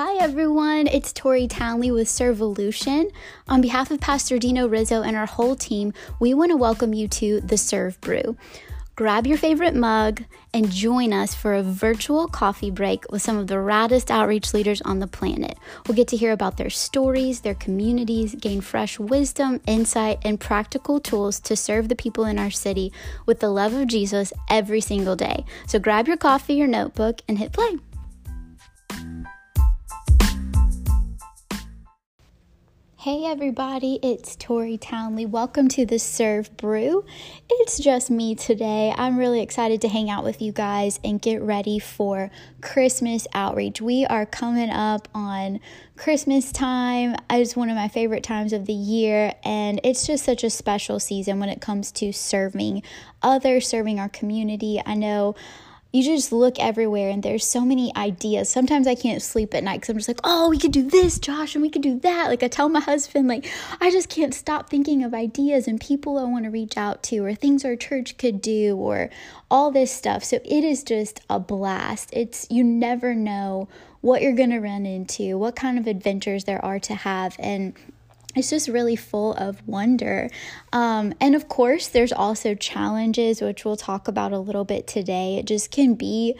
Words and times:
Hi 0.00 0.14
everyone, 0.20 0.86
it's 0.86 1.12
Tori 1.12 1.48
Townley 1.48 1.90
with 1.90 2.06
Servolution. 2.06 3.10
On 3.48 3.60
behalf 3.60 3.90
of 3.90 3.98
Pastor 3.98 4.38
Dino 4.38 4.68
Rizzo 4.68 5.02
and 5.02 5.16
our 5.16 5.26
whole 5.26 5.56
team, 5.56 5.92
we 6.20 6.34
want 6.34 6.52
to 6.52 6.56
welcome 6.56 6.94
you 6.94 7.08
to 7.08 7.40
the 7.40 7.56
Serve 7.56 8.00
Brew. 8.00 8.36
Grab 8.94 9.26
your 9.26 9.36
favorite 9.36 9.74
mug 9.74 10.22
and 10.54 10.70
join 10.70 11.12
us 11.12 11.34
for 11.34 11.52
a 11.54 11.64
virtual 11.64 12.28
coffee 12.28 12.70
break 12.70 13.10
with 13.10 13.22
some 13.22 13.36
of 13.36 13.48
the 13.48 13.56
raddest 13.56 14.08
outreach 14.08 14.54
leaders 14.54 14.80
on 14.82 15.00
the 15.00 15.08
planet. 15.08 15.58
We'll 15.88 15.96
get 15.96 16.06
to 16.08 16.16
hear 16.16 16.30
about 16.30 16.58
their 16.58 16.70
stories, 16.70 17.40
their 17.40 17.54
communities, 17.54 18.36
gain 18.36 18.60
fresh 18.60 19.00
wisdom, 19.00 19.60
insight, 19.66 20.20
and 20.22 20.38
practical 20.38 21.00
tools 21.00 21.40
to 21.40 21.56
serve 21.56 21.88
the 21.88 21.96
people 21.96 22.24
in 22.24 22.38
our 22.38 22.52
city 22.52 22.92
with 23.26 23.40
the 23.40 23.50
love 23.50 23.74
of 23.74 23.88
Jesus 23.88 24.32
every 24.48 24.80
single 24.80 25.16
day. 25.16 25.44
So 25.66 25.80
grab 25.80 26.06
your 26.06 26.16
coffee 26.16 26.62
or 26.62 26.68
notebook 26.68 27.20
and 27.26 27.40
hit 27.40 27.52
play. 27.52 27.78
Hey 33.02 33.26
everybody, 33.26 34.00
it's 34.02 34.34
Tori 34.34 34.76
Townley. 34.76 35.24
Welcome 35.24 35.68
to 35.68 35.86
the 35.86 36.00
Serve 36.00 36.56
Brew. 36.56 37.04
It's 37.48 37.78
just 37.78 38.10
me 38.10 38.34
today. 38.34 38.92
I'm 38.98 39.16
really 39.16 39.40
excited 39.40 39.80
to 39.82 39.88
hang 39.88 40.10
out 40.10 40.24
with 40.24 40.42
you 40.42 40.50
guys 40.50 40.98
and 41.04 41.22
get 41.22 41.40
ready 41.40 41.78
for 41.78 42.28
Christmas 42.60 43.28
outreach. 43.32 43.80
We 43.80 44.04
are 44.04 44.26
coming 44.26 44.70
up 44.70 45.06
on 45.14 45.60
Christmas 45.96 46.50
time. 46.50 47.14
It's 47.30 47.54
one 47.54 47.70
of 47.70 47.76
my 47.76 47.86
favorite 47.86 48.24
times 48.24 48.52
of 48.52 48.66
the 48.66 48.72
year, 48.72 49.32
and 49.44 49.80
it's 49.84 50.04
just 50.04 50.24
such 50.24 50.42
a 50.42 50.50
special 50.50 50.98
season 50.98 51.38
when 51.38 51.50
it 51.50 51.60
comes 51.60 51.92
to 51.92 52.12
serving 52.12 52.82
others, 53.22 53.68
serving 53.68 54.00
our 54.00 54.08
community. 54.08 54.82
I 54.84 54.94
know 54.94 55.36
you 55.92 56.02
just 56.02 56.32
look 56.32 56.58
everywhere 56.58 57.08
and 57.08 57.22
there's 57.22 57.46
so 57.46 57.62
many 57.62 57.94
ideas. 57.96 58.50
Sometimes 58.50 58.86
I 58.86 58.94
can't 58.94 59.22
sleep 59.22 59.54
at 59.54 59.64
night 59.64 59.80
because 59.80 59.88
I'm 59.88 59.96
just 59.96 60.08
like, 60.08 60.20
oh, 60.22 60.50
we 60.50 60.58
could 60.58 60.72
do 60.72 60.82
this, 60.82 61.18
Josh, 61.18 61.54
and 61.54 61.62
we 61.62 61.70
could 61.70 61.82
do 61.82 61.98
that. 62.00 62.28
Like 62.28 62.42
I 62.42 62.48
tell 62.48 62.68
my 62.68 62.80
husband, 62.80 63.26
like, 63.26 63.50
I 63.80 63.90
just 63.90 64.10
can't 64.10 64.34
stop 64.34 64.68
thinking 64.68 65.02
of 65.02 65.14
ideas 65.14 65.66
and 65.66 65.80
people 65.80 66.18
I 66.18 66.24
want 66.24 66.44
to 66.44 66.50
reach 66.50 66.76
out 66.76 67.02
to 67.04 67.24
or 67.24 67.34
things 67.34 67.64
our 67.64 67.74
church 67.74 68.18
could 68.18 68.42
do 68.42 68.76
or 68.76 69.08
all 69.50 69.70
this 69.70 69.90
stuff. 69.90 70.24
So 70.24 70.40
it 70.44 70.62
is 70.62 70.82
just 70.82 71.20
a 71.30 71.40
blast. 71.40 72.10
It's 72.12 72.46
you 72.50 72.62
never 72.64 73.14
know 73.14 73.68
what 74.02 74.20
you're 74.20 74.34
going 74.34 74.50
to 74.50 74.60
run 74.60 74.84
into, 74.84 75.38
what 75.38 75.56
kind 75.56 75.78
of 75.78 75.86
adventures 75.86 76.44
there 76.44 76.62
are 76.62 76.78
to 76.80 76.94
have. 76.94 77.34
And 77.38 77.74
it's 78.36 78.50
just 78.50 78.68
really 78.68 78.96
full 78.96 79.34
of 79.34 79.66
wonder. 79.66 80.30
Um, 80.72 81.14
and 81.20 81.34
of 81.34 81.48
course, 81.48 81.88
there's 81.88 82.12
also 82.12 82.54
challenges, 82.54 83.40
which 83.40 83.64
we'll 83.64 83.76
talk 83.76 84.06
about 84.06 84.32
a 84.32 84.38
little 84.38 84.64
bit 84.64 84.86
today. 84.86 85.36
It 85.36 85.46
just 85.46 85.70
can 85.70 85.94
be 85.94 86.36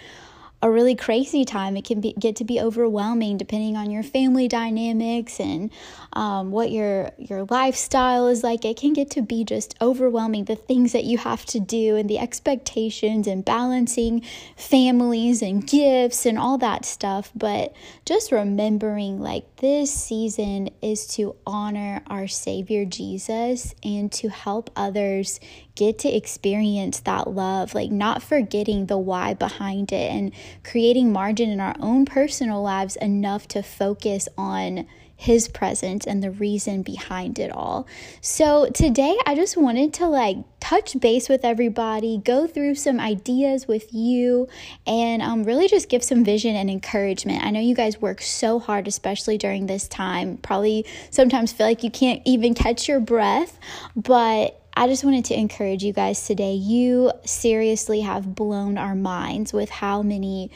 a 0.61 0.71
really 0.71 0.97
crazy 0.97 1.45
time. 1.45 1.77
It 1.77 1.85
can 1.85 2.01
be, 2.01 2.15
get 2.19 2.37
to 2.37 2.45
be 2.45 2.61
overwhelming 2.61 3.37
depending 3.37 3.77
on 3.77 3.91
your 3.91 4.03
family 4.03 4.49
dynamics 4.49 5.39
and 5.39 5.71
um, 6.13 6.51
what 6.51 6.73
your 6.73 7.13
your 7.17 7.45
lifestyle 7.45 8.27
is 8.27 8.43
like. 8.43 8.65
It 8.65 8.77
can 8.77 8.93
get 8.93 9.11
to 9.11 9.23
be 9.23 9.45
just 9.45 9.77
overwhelming. 9.81 10.47
The 10.47 10.57
things 10.57 10.93
that 10.93 11.05
you 11.05 11.19
have 11.19 11.47
to 11.47 11.61
do 11.61 11.97
and 11.97 12.11
the 12.11 12.19
expectations 12.19 13.29
and 13.29 13.45
balancing 13.45 14.23
families 14.57 15.43
and 15.43 15.65
gifts 15.65 16.27
and 16.27 16.39
all 16.39 16.59
that 16.59 16.85
stuff. 16.85 17.31
But 17.37 17.75
just 18.05 18.33
remembering 18.33 19.21
like 19.21 19.45
this 19.57 19.93
season 19.93 20.71
is 20.83 21.07
to 21.15 21.37
honor 21.47 22.03
our 22.09 22.27
Savior 22.27 22.85
Jesus 22.85 23.75
and 23.85 24.11
to 24.13 24.29
help 24.29 24.71
others 24.75 25.39
get 25.79 25.97
to 26.01 26.09
experience 26.09 26.99
that 27.01 27.31
love, 27.31 27.73
like 27.73 27.91
not 27.91 28.21
forgetting 28.21 28.87
the 28.87 28.99
why 28.99 29.33
behind 29.33 29.93
it 29.93 30.11
and 30.11 30.33
creating 30.65 31.13
margin 31.13 31.49
in 31.51 31.61
our 31.61 31.77
own 31.79 32.05
personal 32.05 32.61
lives 32.61 32.97
enough 32.97 33.47
to 33.47 33.63
focus 33.63 34.29
on 34.37 34.85
his 35.15 35.49
presence 35.49 36.07
and 36.07 36.23
the 36.23 36.31
reason 36.31 36.83
behind 36.83 37.39
it 37.39 37.51
all. 37.51 37.87
So 38.21 38.71
today 38.71 39.17
I 39.27 39.35
just 39.35 39.57
wanted 39.57 39.93
to 39.95 40.07
like 40.07 40.37
touch 40.61 40.99
base 40.99 41.29
with 41.29 41.45
everybody, 41.45 42.19
go 42.19 42.47
through 42.47 42.75
some 42.77 42.99
ideas 43.01 43.67
with 43.67 43.93
you, 43.93 44.49
and 44.87 45.23
um, 45.23 45.45
really 45.45 45.69
just 45.69 45.89
give 45.89 46.03
some 46.05 46.25
vision 46.25 46.55
and 46.57 46.69
encouragement. 46.71 47.45
I 47.45 47.51
know 47.51 47.61
you 47.61 47.75
guys 47.75 48.01
work 48.01 48.21
so 48.21 48.59
hard, 48.59 48.87
especially 48.87 49.39
during 49.39 49.67
this 49.67 49.87
time. 49.87 50.39
Probably 50.39 50.87
sometimes 51.11 51.53
feel 51.53 51.67
like 51.67 51.85
you 51.85 51.91
can't 51.91 52.23
even 52.25 52.55
catch 52.55 52.89
your 52.89 53.01
breath, 53.01 53.59
but 53.97 54.61
I 54.79 54.87
just 54.87 55.03
wanted 55.03 55.25
to 55.25 55.37
encourage 55.37 55.83
you 55.83 55.93
guys 55.93 56.25
today. 56.25 56.53
You 56.53 57.11
seriously 57.25 58.03
have 58.03 58.37
blown 58.37 58.79
our 58.79 58.95
minds 58.95 59.53
with 59.53 59.71
how 59.71 60.03
many 60.03 60.53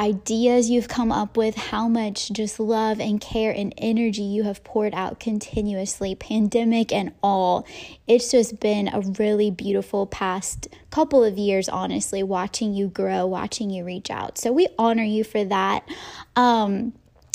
ideas 0.00 0.68
you've 0.68 0.88
come 0.88 1.12
up 1.12 1.36
with, 1.36 1.54
how 1.54 1.86
much 1.86 2.32
just 2.32 2.58
love 2.58 2.98
and 2.98 3.20
care 3.20 3.52
and 3.52 3.72
energy 3.78 4.22
you 4.22 4.42
have 4.42 4.64
poured 4.64 4.92
out 4.94 5.20
continuously, 5.20 6.16
pandemic 6.16 6.92
and 6.92 7.12
all. 7.22 7.64
It's 8.08 8.32
just 8.32 8.58
been 8.58 8.88
a 8.88 9.00
really 9.00 9.52
beautiful 9.52 10.06
past 10.06 10.66
couple 10.90 11.22
of 11.22 11.38
years, 11.38 11.68
honestly, 11.68 12.24
watching 12.24 12.74
you 12.74 12.88
grow, 12.88 13.26
watching 13.26 13.70
you 13.70 13.84
reach 13.84 14.10
out. 14.10 14.38
So 14.38 14.50
we 14.50 14.66
honor 14.76 15.04
you 15.04 15.22
for 15.22 15.44
that. 15.44 15.88
Um, 16.34 16.94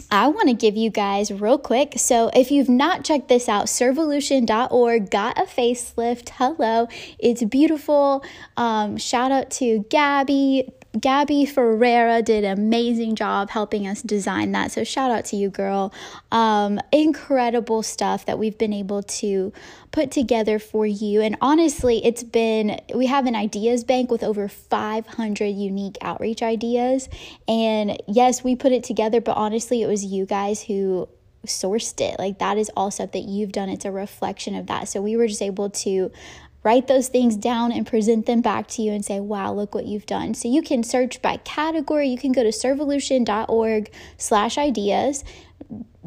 I 0.10 0.30
want 0.30 0.48
to 0.48 0.54
give 0.54 0.78
you 0.78 0.90
guys 0.90 1.32
real 1.32 1.58
quick. 1.58 1.96
So, 1.98 2.30
if 2.34 2.50
you've 2.50 2.70
not 2.70 3.04
checked 3.04 3.28
this 3.28 3.50
out, 3.50 3.66
servolution.org 3.66 5.10
got 5.10 5.38
a 5.38 5.44
facelift. 5.44 6.30
Hello, 6.36 6.88
it's 7.20 7.44
beautiful. 7.44 8.24
Um, 8.56 8.98
shout 8.98 9.32
out 9.32 9.50
to 9.52 9.86
Gabby, 9.90 10.72
Gabby 11.00 11.46
Ferreira 11.46 12.22
did 12.22 12.44
an 12.44 12.58
amazing 12.58 13.16
job 13.16 13.50
helping 13.50 13.88
us 13.88 14.02
design 14.02 14.52
that. 14.54 14.72
So 14.72 14.84
shout 14.84 15.12
out 15.12 15.26
to 15.26 15.36
you, 15.36 15.50
girl. 15.50 15.94
Um, 16.32 16.80
incredible 16.92 17.84
stuff 17.84 18.26
that 18.26 18.40
we've 18.40 18.58
been 18.58 18.74
able 18.74 19.04
to 19.04 19.54
put 19.92 20.12
together 20.12 20.60
for 20.60 20.86
you. 20.86 21.22
And 21.22 21.38
honestly, 21.42 22.04
it's 22.06 22.24
been, 22.24 22.80
we 22.94 23.08
have 23.08 23.26
an 23.26 23.36
ideas 23.36 23.84
bank 23.84 24.10
with 24.10 24.24
over 24.24 24.48
500 24.48 25.46
unique 25.46 25.98
outreach 26.02 26.42
ideas. 26.42 27.10
And 27.48 28.02
yes, 28.08 28.44
we 28.44 28.56
put 28.56 28.72
it 28.72 28.84
together, 28.84 29.22
but 29.22 29.38
honestly, 29.38 29.82
it 29.82 29.88
was 29.88 30.06
you 30.06 30.26
guys 30.26 30.64
who 30.64 31.08
sourced 31.46 32.00
it. 32.02 32.20
Like 32.20 32.40
that 32.40 32.58
is 32.58 32.70
all 32.76 32.92
stuff 32.92 33.12
that 33.12 33.24
you've 33.24 33.52
done. 33.52 33.70
It's 33.70 33.86
a 33.86 33.92
reflection 33.92 34.56
of 34.56 34.68
that. 34.68 34.88
So 34.88 35.02
we 35.02 35.16
were 35.16 35.28
just 35.28 35.42
able 35.42 35.70
to 35.70 36.12
write 36.64 36.88
those 36.88 37.08
things 37.08 37.36
down 37.36 37.72
and 37.72 37.88
present 37.88 38.26
them 38.26 38.42
back 38.42 38.68
to 38.68 38.82
you 38.82 38.92
and 38.92 39.06
say, 39.06 39.20
wow, 39.20 39.54
look 39.54 39.74
what 39.74 39.86
you've 39.86 40.06
done. 40.06 40.34
So 40.34 40.50
you 40.50 40.62
can 40.62 40.84
search 40.84 41.22
by 41.22 41.38
category. 41.38 42.10
You 42.10 42.18
can 42.18 42.32
go 42.32 42.44
to 42.44 42.50
servolution.org 42.50 43.92
slash 44.18 44.58
ideas 44.58 45.24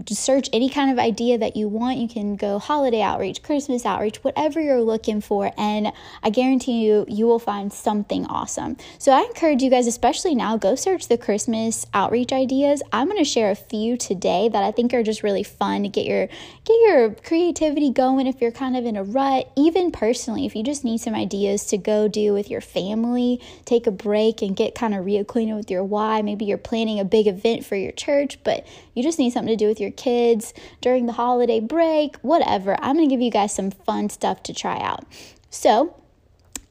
search 0.08 0.48
any 0.52 0.68
kind 0.68 0.90
of 0.90 0.98
idea 0.98 1.38
that 1.38 1.56
you 1.56 1.68
want. 1.68 1.98
You 1.98 2.08
can 2.08 2.36
go 2.36 2.58
holiday 2.58 3.02
outreach, 3.02 3.42
Christmas 3.42 3.84
outreach, 3.84 4.16
whatever 4.24 4.60
you're 4.60 4.82
looking 4.82 5.20
for. 5.20 5.52
And 5.56 5.92
I 6.22 6.30
guarantee 6.30 6.84
you, 6.84 7.04
you 7.08 7.26
will 7.26 7.38
find 7.38 7.72
something 7.72 8.26
awesome. 8.26 8.76
So 8.98 9.12
I 9.12 9.20
encourage 9.20 9.62
you 9.62 9.70
guys, 9.70 9.86
especially 9.86 10.34
now, 10.34 10.56
go 10.56 10.74
search 10.74 11.08
the 11.08 11.18
Christmas 11.18 11.86
outreach 11.94 12.32
ideas. 12.32 12.82
I'm 12.92 13.06
going 13.06 13.18
to 13.18 13.24
share 13.24 13.50
a 13.50 13.56
few 13.56 13.96
today 13.96 14.48
that 14.48 14.62
I 14.62 14.70
think 14.70 14.94
are 14.94 15.02
just 15.02 15.22
really 15.22 15.42
fun 15.42 15.82
to 15.82 15.88
get 15.88 16.06
your 16.06 16.26
get 16.26 16.76
your 16.86 17.14
creativity 17.14 17.90
going 17.90 18.26
if 18.26 18.40
you're 18.40 18.52
kind 18.52 18.76
of 18.76 18.84
in 18.84 18.96
a 18.96 19.04
rut. 19.04 19.50
Even 19.56 19.90
personally, 19.90 20.46
if 20.46 20.54
you 20.54 20.62
just 20.62 20.84
need 20.84 20.98
some 20.98 21.14
ideas 21.14 21.66
to 21.66 21.78
go 21.78 22.08
do 22.08 22.32
with 22.32 22.50
your 22.50 22.60
family, 22.60 23.40
take 23.64 23.86
a 23.86 23.90
break 23.90 24.42
and 24.42 24.56
get 24.56 24.74
kind 24.74 24.94
of 24.94 25.04
reacquainted 25.04 25.56
with 25.56 25.70
your 25.70 25.84
why. 25.84 26.22
Maybe 26.22 26.44
you're 26.44 26.58
planning 26.58 27.00
a 27.00 27.04
big 27.04 27.26
event 27.26 27.64
for 27.64 27.76
your 27.76 27.92
church, 27.92 28.42
but 28.44 28.66
you 28.94 29.02
just 29.02 29.18
need 29.18 29.30
something 29.30 29.52
to 29.52 29.56
do 29.56 29.68
with 29.68 29.80
your 29.80 29.89
your 29.90 29.96
kids 29.96 30.54
during 30.80 31.06
the 31.06 31.12
holiday 31.12 31.60
break, 31.60 32.16
whatever. 32.18 32.76
I'm 32.80 32.96
going 32.96 33.08
to 33.08 33.12
give 33.12 33.20
you 33.20 33.30
guys 33.30 33.54
some 33.54 33.70
fun 33.70 34.08
stuff 34.10 34.42
to 34.44 34.54
try 34.54 34.78
out. 34.78 35.04
So, 35.50 35.96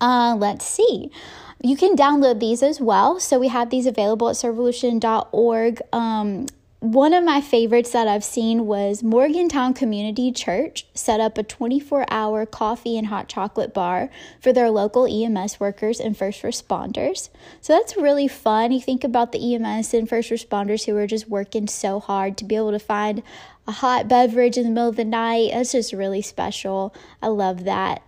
uh, 0.01 0.35
let's 0.37 0.65
see. 0.65 1.11
You 1.61 1.75
can 1.75 1.95
download 1.95 2.39
these 2.39 2.63
as 2.63 2.79
well. 2.79 3.19
So, 3.19 3.37
we 3.37 3.49
have 3.49 3.69
these 3.69 3.85
available 3.85 4.29
at 4.29 4.35
servolution.org. 4.35 5.81
Um, 5.91 6.45
one 6.81 7.13
of 7.13 7.25
my 7.25 7.41
favorites 7.41 7.91
that 7.91 8.07
I've 8.07 8.23
seen 8.23 8.65
was 8.65 9.03
Morgantown 9.03 9.73
Community 9.73 10.31
Church 10.31 10.85
set 10.93 11.19
up 11.19 11.37
a 11.37 11.43
24 11.43 12.05
hour 12.09 12.45
coffee 12.45 12.97
and 12.97 13.07
hot 13.07 13.27
chocolate 13.27 13.73
bar 13.73 14.09
for 14.39 14.53
their 14.53 14.69
local 14.69 15.05
EMS 15.05 15.59
workers 15.59 15.99
and 15.99 16.15
first 16.15 16.41
responders. 16.41 17.29
So 17.59 17.73
that's 17.73 17.97
really 17.97 18.29
fun. 18.29 18.71
You 18.71 18.79
think 18.79 19.03
about 19.03 19.33
the 19.33 19.55
EMS 19.55 19.93
and 19.93 20.07
first 20.07 20.29
responders 20.29 20.85
who 20.85 20.95
are 20.95 21.07
just 21.07 21.27
working 21.27 21.67
so 21.67 21.99
hard 21.99 22.37
to 22.37 22.45
be 22.45 22.55
able 22.55 22.71
to 22.71 22.79
find 22.79 23.23
a 23.67 23.73
hot 23.73 24.07
beverage 24.07 24.57
in 24.57 24.63
the 24.63 24.69
middle 24.69 24.87
of 24.87 24.95
the 24.95 25.03
night. 25.03 25.51
That's 25.51 25.73
just 25.73 25.91
really 25.91 26.21
special. 26.21 26.95
I 27.21 27.27
love 27.27 27.65
that. 27.65 28.03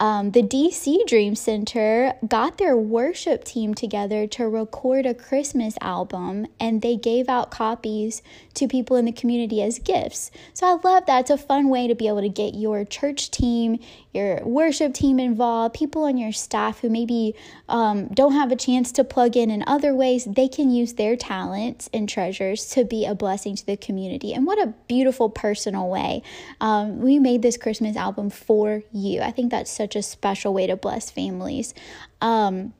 Um, 0.00 0.30
the 0.30 0.42
DC 0.42 1.06
Dream 1.06 1.34
Center 1.34 2.14
got 2.26 2.56
their 2.56 2.74
worship 2.74 3.44
team 3.44 3.74
together 3.74 4.26
to 4.28 4.48
record 4.48 5.04
a 5.04 5.12
Christmas 5.12 5.74
album 5.82 6.46
and 6.58 6.80
they 6.80 6.96
gave 6.96 7.28
out 7.28 7.50
copies 7.50 8.22
to 8.54 8.66
people 8.66 8.96
in 8.96 9.04
the 9.04 9.12
community 9.12 9.62
as 9.62 9.78
gifts. 9.78 10.30
So 10.54 10.66
I 10.66 10.78
love 10.82 11.04
that. 11.04 11.20
It's 11.20 11.30
a 11.30 11.36
fun 11.36 11.68
way 11.68 11.86
to 11.86 11.94
be 11.94 12.08
able 12.08 12.22
to 12.22 12.30
get 12.30 12.54
your 12.54 12.86
church 12.86 13.30
team, 13.30 13.78
your 14.14 14.42
worship 14.42 14.94
team 14.94 15.20
involved, 15.20 15.74
people 15.74 16.04
on 16.04 16.16
your 16.16 16.32
staff 16.32 16.80
who 16.80 16.88
maybe 16.88 17.34
um, 17.68 18.08
don't 18.08 18.32
have 18.32 18.50
a 18.50 18.56
chance 18.56 18.92
to 18.92 19.04
plug 19.04 19.36
in 19.36 19.50
in 19.50 19.62
other 19.66 19.94
ways. 19.94 20.24
They 20.24 20.48
can 20.48 20.70
use 20.70 20.94
their 20.94 21.14
talents 21.14 21.90
and 21.92 22.08
treasures 22.08 22.70
to 22.70 22.84
be 22.84 23.04
a 23.04 23.14
blessing 23.14 23.54
to 23.56 23.66
the 23.66 23.76
community. 23.76 24.32
And 24.32 24.46
what 24.46 24.58
a 24.58 24.72
beautiful 24.88 25.28
personal 25.28 25.90
way. 25.90 26.22
Um, 26.58 27.00
we 27.00 27.18
made 27.18 27.42
this 27.42 27.58
Christmas 27.58 27.96
album 27.96 28.30
for 28.30 28.82
you. 28.92 29.20
I 29.20 29.30
think 29.30 29.50
that's 29.50 29.70
such 29.70 29.89
a 29.96 30.02
special 30.02 30.54
way 30.54 30.66
to 30.66 30.76
bless 30.76 31.10
families. 31.10 31.74
Um, 32.20 32.74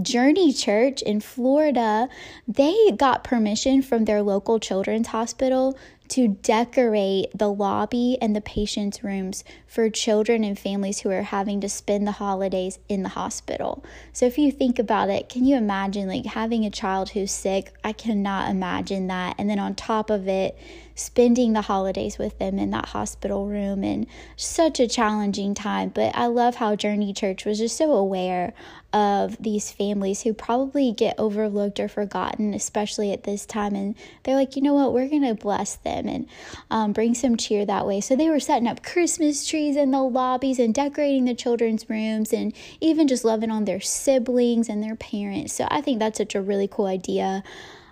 Journey 0.00 0.52
Church 0.52 1.02
in 1.02 1.20
Florida, 1.20 2.08
they 2.48 2.92
got 2.96 3.24
permission 3.24 3.82
from 3.82 4.06
their 4.06 4.22
local 4.22 4.58
children's 4.58 5.08
hospital 5.08 5.76
to 6.08 6.28
decorate 6.28 7.26
the 7.34 7.50
lobby 7.50 8.18
and 8.20 8.36
the 8.36 8.40
patients' 8.42 9.02
rooms 9.02 9.44
for 9.66 9.88
children 9.88 10.44
and 10.44 10.58
families 10.58 11.00
who 11.00 11.10
are 11.10 11.22
having 11.22 11.60
to 11.62 11.70
spend 11.70 12.06
the 12.06 12.12
holidays 12.12 12.78
in 12.86 13.02
the 13.02 13.08
hospital. 13.08 13.82
So, 14.12 14.26
if 14.26 14.36
you 14.36 14.52
think 14.52 14.78
about 14.78 15.08
it, 15.08 15.30
can 15.30 15.46
you 15.46 15.56
imagine 15.56 16.08
like 16.08 16.26
having 16.26 16.66
a 16.66 16.70
child 16.70 17.10
who's 17.10 17.32
sick? 17.32 17.72
I 17.82 17.92
cannot 17.92 18.50
imagine 18.50 19.06
that. 19.06 19.36
And 19.38 19.48
then 19.48 19.58
on 19.58 19.74
top 19.74 20.10
of 20.10 20.28
it, 20.28 20.58
spending 20.94 21.54
the 21.54 21.62
holidays 21.62 22.18
with 22.18 22.38
them 22.38 22.58
in 22.58 22.70
that 22.70 22.90
hospital 22.90 23.46
room 23.46 23.82
and 23.82 24.06
such 24.36 24.80
a 24.80 24.88
challenging 24.88 25.54
time. 25.54 25.88
But 25.88 26.14
I 26.14 26.26
love 26.26 26.56
how 26.56 26.76
Journey 26.76 27.14
Church 27.14 27.46
was 27.46 27.58
just 27.58 27.76
so 27.76 27.92
aware 27.92 28.52
of 28.92 29.42
these 29.42 29.72
families 29.72 30.22
who 30.22 30.34
probably 30.34 30.92
get 30.92 31.14
overlooked 31.18 31.80
or 31.80 31.88
forgotten, 31.88 32.54
especially 32.54 33.12
at 33.12 33.24
this 33.24 33.46
time. 33.46 33.74
And 33.74 33.94
they're 34.22 34.36
like, 34.36 34.56
you 34.56 34.62
know 34.62 34.74
what, 34.74 34.92
we're 34.92 35.08
going 35.08 35.26
to 35.26 35.34
bless 35.34 35.76
them 35.76 36.08
and 36.08 36.28
um, 36.70 36.92
bring 36.92 37.14
some 37.14 37.36
cheer 37.36 37.64
that 37.64 37.86
way. 37.86 38.00
So 38.00 38.16
they 38.16 38.28
were 38.28 38.40
setting 38.40 38.68
up 38.68 38.82
Christmas 38.82 39.46
trees 39.46 39.76
in 39.76 39.90
the 39.90 40.02
lobbies 40.02 40.58
and 40.58 40.74
decorating 40.74 41.24
the 41.24 41.34
children's 41.34 41.88
rooms 41.88 42.32
and 42.32 42.52
even 42.80 43.08
just 43.08 43.24
loving 43.24 43.50
on 43.50 43.64
their 43.64 43.80
siblings 43.80 44.68
and 44.68 44.82
their 44.82 44.96
parents. 44.96 45.54
So 45.54 45.66
I 45.70 45.80
think 45.80 45.98
that's 45.98 46.18
such 46.18 46.34
a 46.34 46.42
really 46.42 46.68
cool 46.68 46.86
idea. 46.86 47.42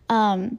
Um, 0.08 0.58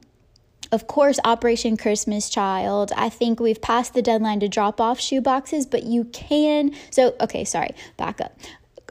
of 0.72 0.86
course, 0.86 1.18
Operation 1.24 1.76
Christmas 1.76 2.30
Child. 2.30 2.92
I 2.96 3.10
think 3.10 3.38
we've 3.38 3.60
passed 3.60 3.92
the 3.92 4.00
deadline 4.00 4.40
to 4.40 4.48
drop 4.48 4.80
off 4.80 4.98
shoe 4.98 5.20
boxes, 5.20 5.66
but 5.66 5.82
you 5.82 6.04
can. 6.04 6.72
So, 6.90 7.14
okay, 7.20 7.44
sorry, 7.44 7.74
back 7.98 8.22
up. 8.22 8.38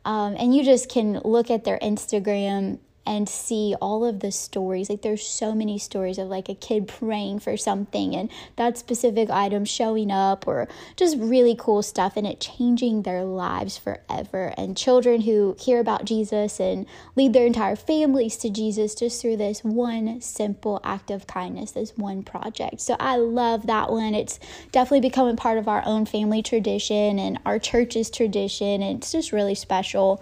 Um, 0.04 0.36
and 0.38 0.56
you 0.56 0.64
just 0.64 0.90
can 0.90 1.22
look 1.24 1.52
at 1.52 1.64
their 1.64 1.80
Instagram 1.80 2.80
and 3.06 3.28
see 3.28 3.76
all 3.82 4.06
of 4.06 4.20
the 4.20 4.32
stories. 4.32 4.90
Like 4.90 5.02
there's 5.02 5.26
so 5.26 5.56
many 5.56 5.80
stories 5.80 6.18
of 6.18 6.28
like 6.28 6.50
a 6.50 6.56
kid 6.56 6.88
praying 6.88 7.40
for 7.40 7.58
something 7.58 8.16
and 8.16 8.30
that 8.58 8.78
specific 8.78 9.30
item 9.30 9.66
showing 9.66 10.12
up 10.12 10.48
or 10.48 10.68
just 10.96 11.18
really 11.18 11.56
cool 11.58 11.82
stuff 11.82 12.16
and 12.16 12.28
it 12.28 12.40
changing 12.40 13.02
their 13.02 13.24
lives 13.24 13.78
forever. 13.78 14.54
And 14.56 14.78
children 14.78 15.22
who 15.22 15.56
hear 15.60 15.80
about 15.80 16.06
Jesus 16.06 16.60
and 16.60 16.86
lead 17.16 17.34
their 17.34 17.46
entire 17.46 17.76
families 17.76 18.38
to 18.38 18.50
Jesus 18.50 18.94
just 18.94 19.22
through 19.22 19.38
this 19.38 19.64
one 19.64 20.22
simple 20.22 20.80
act 20.84 21.10
of 21.10 21.26
kindness, 21.26 21.72
this 21.72 21.98
one 21.98 22.22
project. 22.24 22.82
So 22.82 22.96
I 23.00 23.18
love 23.18 23.66
that 23.68 23.92
one. 23.92 24.14
It's 24.14 24.40
definitely 24.72 25.02
becoming 25.02 25.36
part 25.36 25.58
of 25.58 25.68
our 25.68 25.82
own 25.86 26.06
family 26.06 26.44
tradition 26.44 27.18
and 27.18 27.40
our 27.46 27.58
church's 27.58 28.12
tradition. 28.12 28.84
And 28.84 29.00
it's 29.00 29.12
just 29.12 29.32
really 29.32 29.56
special. 29.56 30.22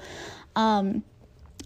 Um, 0.56 1.04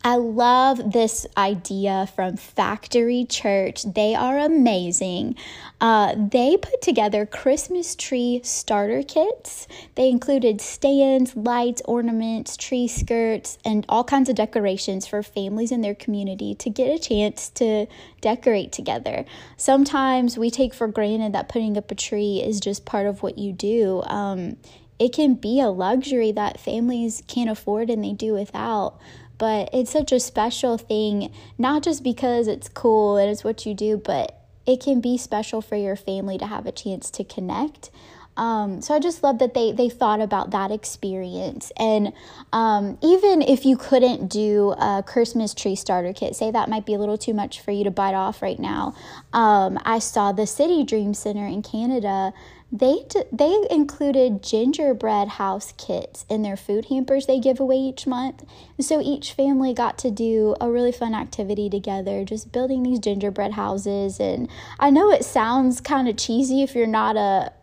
I 0.06 0.18
love 0.18 0.92
this 0.92 1.26
idea 1.38 2.10
from 2.14 2.36
Factory 2.36 3.24
Church. 3.24 3.84
They 3.84 4.16
are 4.16 4.38
amazing. 4.38 5.38
Uh, 5.80 6.14
they 6.18 6.58
put 6.58 6.82
together 6.82 7.26
Christmas 7.26 7.96
tree 7.96 8.42
starter 8.44 9.02
kits. 9.02 9.66
They 9.96 10.10
included 10.10 10.60
stands, 10.60 11.38
lights, 11.38 11.82
ornaments, 11.86 12.58
tree 12.58 12.90
skirts, 12.90 13.58
and 13.64 13.86
all 13.88 14.04
kinds 14.04 14.28
of 14.28 14.36
decorations 14.36 15.08
for 15.08 15.24
families 15.24 15.72
in 15.72 15.80
their 15.80 15.96
community 15.96 16.54
to 16.56 16.70
get 16.70 16.94
a 16.94 17.00
chance 17.00 17.48
to 17.52 17.86
decorate 18.20 18.74
together. 18.74 19.24
Sometimes 19.56 20.38
we 20.38 20.50
take 20.50 20.74
for 20.74 20.90
granted 20.90 21.32
that 21.32 21.48
putting 21.48 21.78
up 21.78 21.90
a 21.90 21.96
tree 21.96 22.44
is 22.44 22.60
just 22.60 22.84
part 22.84 23.08
of 23.08 23.24
what 23.24 23.38
you 23.38 23.54
do. 23.54 24.04
Um, 24.08 24.58
it 25.00 25.14
can 25.14 25.34
be 25.34 25.60
a 25.60 25.70
luxury 25.70 26.32
that 26.34 26.60
families 26.60 27.24
can't 27.28 27.50
afford 27.50 27.90
and 27.90 28.04
they 28.04 28.14
do 28.14 28.34
without 28.34 29.00
but 29.38 29.70
it's 29.74 29.92
such 29.92 30.12
a 30.12 30.20
special 30.20 30.78
thing, 30.78 31.32
not 31.58 31.84
just 31.84 32.04
because 32.04 32.48
it's 32.48 32.70
cool 32.70 33.18
and 33.18 33.30
it's 33.30 33.44
what 33.44 33.66
you 33.66 33.74
do, 33.74 33.98
but 33.98 34.40
it 34.66 34.80
can 34.80 35.02
be 35.02 35.18
special 35.18 35.62
for 35.62 35.76
your 35.76 35.96
family 35.96 36.38
to 36.38 36.46
have 36.46 36.66
a 36.66 36.72
chance 36.72 37.10
to 37.12 37.24
connect. 37.24 37.90
Um, 38.36 38.82
so 38.82 38.96
I 38.96 39.00
just 39.00 39.22
love 39.22 39.40
that 39.40 39.54
they 39.54 39.72
they 39.72 39.90
thought 39.90 40.20
about 40.20 40.52
that 40.52 40.72
experience, 40.72 41.72
and 41.78 42.14
um, 42.52 42.98
even 43.04 43.44
if 43.44 43.64
you 43.64 43.78
couldn't 43.78 44.28
do 44.28 44.72
a 44.72 45.04
Christmas 45.06 45.54
tree 45.54 45.76
starter 45.76 46.14
kit, 46.14 46.36
say 46.36 46.50
that 46.50 46.68
might 46.68 46.86
be 46.86 46.96
a 46.96 46.98
little 46.98 47.18
too 47.18 47.34
much 47.34 47.62
for 47.62 47.72
you 47.72 47.84
to 47.84 47.92
bite 47.92 48.16
off 48.16 48.42
right 48.42 48.58
now. 48.58 48.96
Um, 49.34 49.78
I 49.86 50.00
saw 50.00 50.32
the 50.32 50.48
City 50.48 50.84
Dream 50.84 51.14
Center 51.14 51.46
in 51.46 51.62
Canada 51.62 52.34
they 52.74 53.06
they 53.32 53.68
included 53.70 54.42
gingerbread 54.42 55.28
house 55.28 55.74
kits 55.78 56.26
in 56.28 56.42
their 56.42 56.58
food 56.58 56.86
hampers 56.86 57.28
they 57.28 57.40
give 57.40 57.60
away 57.60 57.76
each 57.76 58.08
month. 58.08 58.44
So 58.82 59.00
each 59.00 59.34
family 59.34 59.76
got 59.76 60.00
to 60.00 60.10
do 60.10 60.56
a 60.60 60.72
really 60.72 60.92
fun 60.92 61.14
activity 61.14 61.70
together, 61.70 62.26
just 62.26 62.52
building 62.52 62.82
these 62.82 62.98
gingerbread 62.98 63.54
houses. 63.54 64.20
And 64.20 64.50
I 64.80 64.90
know 64.90 65.12
it 65.12 65.24
sounds 65.24 65.82
kind 65.82 66.10
of 66.10 66.18
cheesy 66.18 66.64
if 66.64 66.74
you're 66.74 66.88
not 66.88 67.16
a 67.16 67.54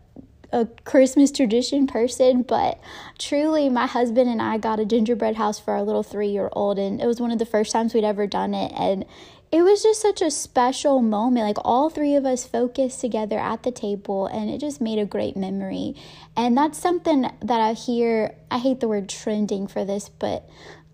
a 0.53 0.67
Christmas 0.85 1.31
tradition 1.31 1.87
person, 1.87 2.43
but 2.43 2.81
truly, 3.19 3.69
my 3.69 3.87
husband 3.87 4.29
and 4.29 4.43
I 4.43 4.59
got 4.59 4.81
a 4.81 4.85
gingerbread 4.85 5.37
house 5.37 5.61
for 5.61 5.75
our 5.75 5.83
little 5.83 6.03
three 6.03 6.29
year 6.29 6.49
old, 6.53 6.79
and 6.79 7.01
it 7.01 7.07
was 7.07 7.21
one 7.21 7.31
of 7.31 7.39
the 7.39 7.47
first 7.47 7.73
times 7.73 7.95
we'd 7.95 8.05
ever 8.05 8.27
done 8.27 8.55
it. 8.55 8.73
And 8.77 9.05
it 9.53 9.63
was 9.63 9.83
just 9.83 10.01
such 10.01 10.23
a 10.23 10.31
special 10.31 11.03
moment. 11.03 11.47
Like 11.47 11.59
all 11.65 11.91
three 11.91 12.15
of 12.15 12.25
us 12.25 12.47
focused 12.47 13.01
together 13.01 13.39
at 13.39 13.65
the 13.65 13.73
table, 13.73 14.27
and 14.27 14.49
it 14.49 14.59
just 14.59 14.81
made 14.81 14.99
a 14.99 15.05
great 15.05 15.37
memory. 15.37 15.97
And 16.37 16.57
that's 16.57 16.79
something 16.79 17.23
that 17.23 17.61
I 17.61 17.73
hear, 17.73 18.37
I 18.51 18.59
hate 18.59 18.81
the 18.81 18.89
word 18.89 19.09
trending 19.09 19.67
for 19.67 19.85
this, 19.85 20.09
but 20.09 20.49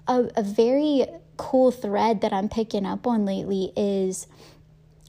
a, 0.09 0.31
a 0.37 0.43
very 0.43 1.07
cool 1.37 1.71
thread 1.71 2.23
that 2.23 2.33
I'm 2.33 2.49
picking 2.49 2.87
up 2.87 3.07
on 3.07 3.27
lately 3.27 3.73
is 3.77 4.27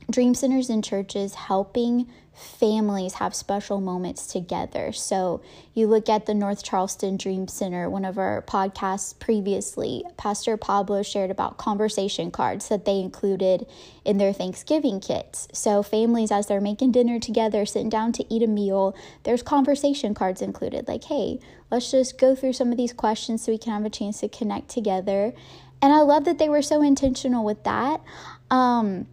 dream 0.09 0.33
centers 0.33 0.69
and 0.69 0.83
churches 0.83 1.35
helping 1.35 2.07
families 2.37 3.15
have 3.15 3.33
special 3.33 3.81
moments 3.81 4.27
together. 4.27 4.91
So 4.91 5.41
you 5.73 5.87
look 5.87 6.07
at 6.07 6.27
the 6.27 6.35
North 6.35 6.63
Charleston 6.63 7.17
Dream 7.17 7.47
Center, 7.47 7.89
one 7.89 8.05
of 8.05 8.19
our 8.19 8.43
podcasts 8.43 9.17
previously, 9.17 10.03
Pastor 10.17 10.55
Pablo 10.55 11.01
shared 11.01 11.31
about 11.31 11.57
conversation 11.57 12.29
cards 12.29 12.69
that 12.69 12.85
they 12.85 12.99
included 12.99 13.65
in 14.05 14.17
their 14.19 14.33
Thanksgiving 14.33 14.99
kits. 14.99 15.47
So 15.51 15.81
families, 15.81 16.31
as 16.31 16.45
they're 16.45 16.61
making 16.61 16.91
dinner 16.91 17.19
together, 17.19 17.65
sitting 17.65 17.89
down 17.89 18.11
to 18.13 18.33
eat 18.33 18.43
a 18.43 18.47
meal, 18.47 18.95
there's 19.23 19.41
conversation 19.41 20.13
cards 20.13 20.41
included. 20.41 20.87
Like, 20.87 21.05
hey, 21.05 21.39
let's 21.71 21.89
just 21.89 22.19
go 22.19 22.35
through 22.35 22.53
some 22.53 22.71
of 22.71 22.77
these 22.77 22.93
questions 22.93 23.43
so 23.43 23.51
we 23.51 23.57
can 23.57 23.73
have 23.73 23.85
a 23.85 23.89
chance 23.89 24.19
to 24.19 24.29
connect 24.29 24.69
together. 24.69 25.33
And 25.81 25.91
I 25.91 26.01
love 26.01 26.25
that 26.25 26.37
they 26.37 26.49
were 26.49 26.61
so 26.61 26.81
intentional 26.81 27.43
with 27.43 27.63
that. 27.63 28.01
Um, 28.49 29.07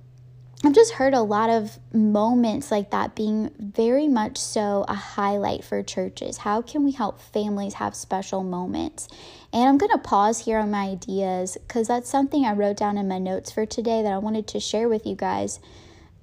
I've 0.64 0.72
just 0.72 0.94
heard 0.94 1.12
a 1.12 1.20
lot 1.20 1.50
of 1.50 1.78
moments 1.92 2.70
like 2.70 2.90
that 2.92 3.14
being 3.14 3.50
very 3.58 4.08
much 4.08 4.38
so 4.38 4.86
a 4.88 4.94
highlight 4.94 5.62
for 5.62 5.82
churches. 5.82 6.38
How 6.38 6.62
can 6.62 6.84
we 6.84 6.92
help 6.92 7.20
families 7.20 7.74
have 7.74 7.94
special 7.94 8.42
moments? 8.42 9.06
And 9.52 9.68
I'm 9.68 9.76
going 9.76 9.92
to 9.92 9.98
pause 9.98 10.46
here 10.46 10.58
on 10.58 10.70
my 10.70 10.84
ideas 10.86 11.58
because 11.60 11.88
that's 11.88 12.08
something 12.08 12.46
I 12.46 12.54
wrote 12.54 12.78
down 12.78 12.96
in 12.96 13.06
my 13.06 13.18
notes 13.18 13.52
for 13.52 13.66
today 13.66 14.00
that 14.02 14.12
I 14.12 14.16
wanted 14.16 14.46
to 14.48 14.60
share 14.60 14.88
with 14.88 15.04
you 15.04 15.14
guys. 15.14 15.60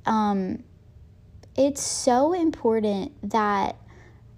Um, 0.07 0.63
it's 1.55 1.83
so 1.83 2.33
important 2.33 3.11
that 3.29 3.75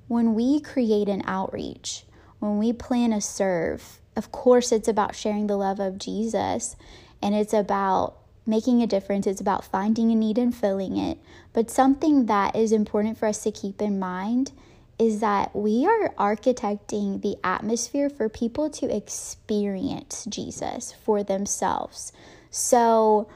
when 0.09 0.33
we 0.33 0.59
create 0.59 1.07
an 1.07 1.23
outreach, 1.25 2.03
when 2.39 2.57
we 2.57 2.73
plan 2.73 3.13
a 3.13 3.21
serve, 3.21 4.01
of 4.17 4.33
course, 4.33 4.73
it's 4.73 4.89
about 4.89 5.15
sharing 5.15 5.47
the 5.47 5.55
love 5.55 5.79
of 5.79 5.97
Jesus 5.97 6.75
and 7.21 7.33
it's 7.33 7.53
about 7.53 8.17
making 8.45 8.81
a 8.81 8.87
difference. 8.87 9.27
It's 9.27 9.41
about 9.41 9.63
finding 9.65 10.11
a 10.11 10.15
need 10.15 10.37
and 10.37 10.53
filling 10.55 10.97
it. 10.97 11.17
But 11.53 11.69
something 11.69 12.25
that 12.25 12.55
is 12.55 12.71
important 12.71 13.17
for 13.17 13.27
us 13.27 13.43
to 13.43 13.51
keep 13.51 13.81
in 13.81 13.99
mind 13.99 14.51
is 14.99 15.19
that 15.19 15.55
we 15.55 15.85
are 15.85 16.13
architecting 16.15 17.21
the 17.21 17.37
atmosphere 17.43 18.09
for 18.09 18.29
people 18.29 18.69
to 18.69 18.95
experience 18.95 20.25
Jesus 20.25 20.93
for 21.03 21.23
themselves. 21.23 22.13
So 22.51 23.27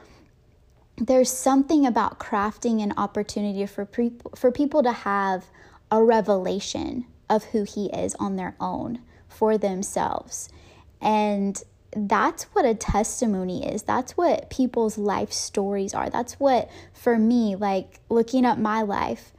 there's 0.96 1.30
something 1.30 1.86
about 1.86 2.18
crafting 2.18 2.82
an 2.82 2.92
opportunity 2.96 3.66
for 3.66 3.84
people 3.84 4.32
for 4.36 4.50
people 4.50 4.82
to 4.82 4.92
have 4.92 5.46
a 5.90 6.02
revelation 6.02 7.06
of 7.28 7.44
who 7.44 7.64
he 7.64 7.86
is 7.86 8.14
on 8.16 8.36
their 8.36 8.54
own 8.60 9.00
for 9.28 9.58
themselves. 9.58 10.48
And 11.00 11.62
that's 12.06 12.44
what 12.44 12.64
a 12.64 12.74
testimony 12.74 13.66
is. 13.66 13.82
That's 13.82 14.16
what 14.16 14.50
people's 14.50 14.98
life 14.98 15.32
stories 15.32 15.94
are. 15.94 16.10
That's 16.10 16.34
what, 16.34 16.70
for 16.92 17.18
me, 17.18 17.56
like 17.56 18.00
looking 18.10 18.44
at 18.44 18.60
my 18.60 18.82
life, 18.82 19.32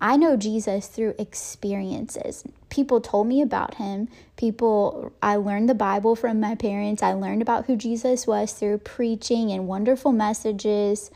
I 0.00 0.16
know 0.16 0.36
Jesus 0.36 0.86
through 0.86 1.14
experiences. 1.18 2.42
People 2.70 3.02
told 3.02 3.26
me 3.26 3.42
about 3.42 3.74
him. 3.74 4.08
People, 4.36 5.12
I 5.22 5.36
learned 5.36 5.68
the 5.68 5.74
Bible 5.74 6.16
from 6.16 6.40
my 6.40 6.54
parents. 6.54 7.02
I 7.02 7.12
learned 7.12 7.42
about 7.42 7.66
who 7.66 7.76
Jesus 7.76 8.26
was 8.26 8.52
through 8.52 8.78
preaching 8.78 9.52
and 9.52 9.68
wonderful 9.68 10.12
messages. 10.12 11.10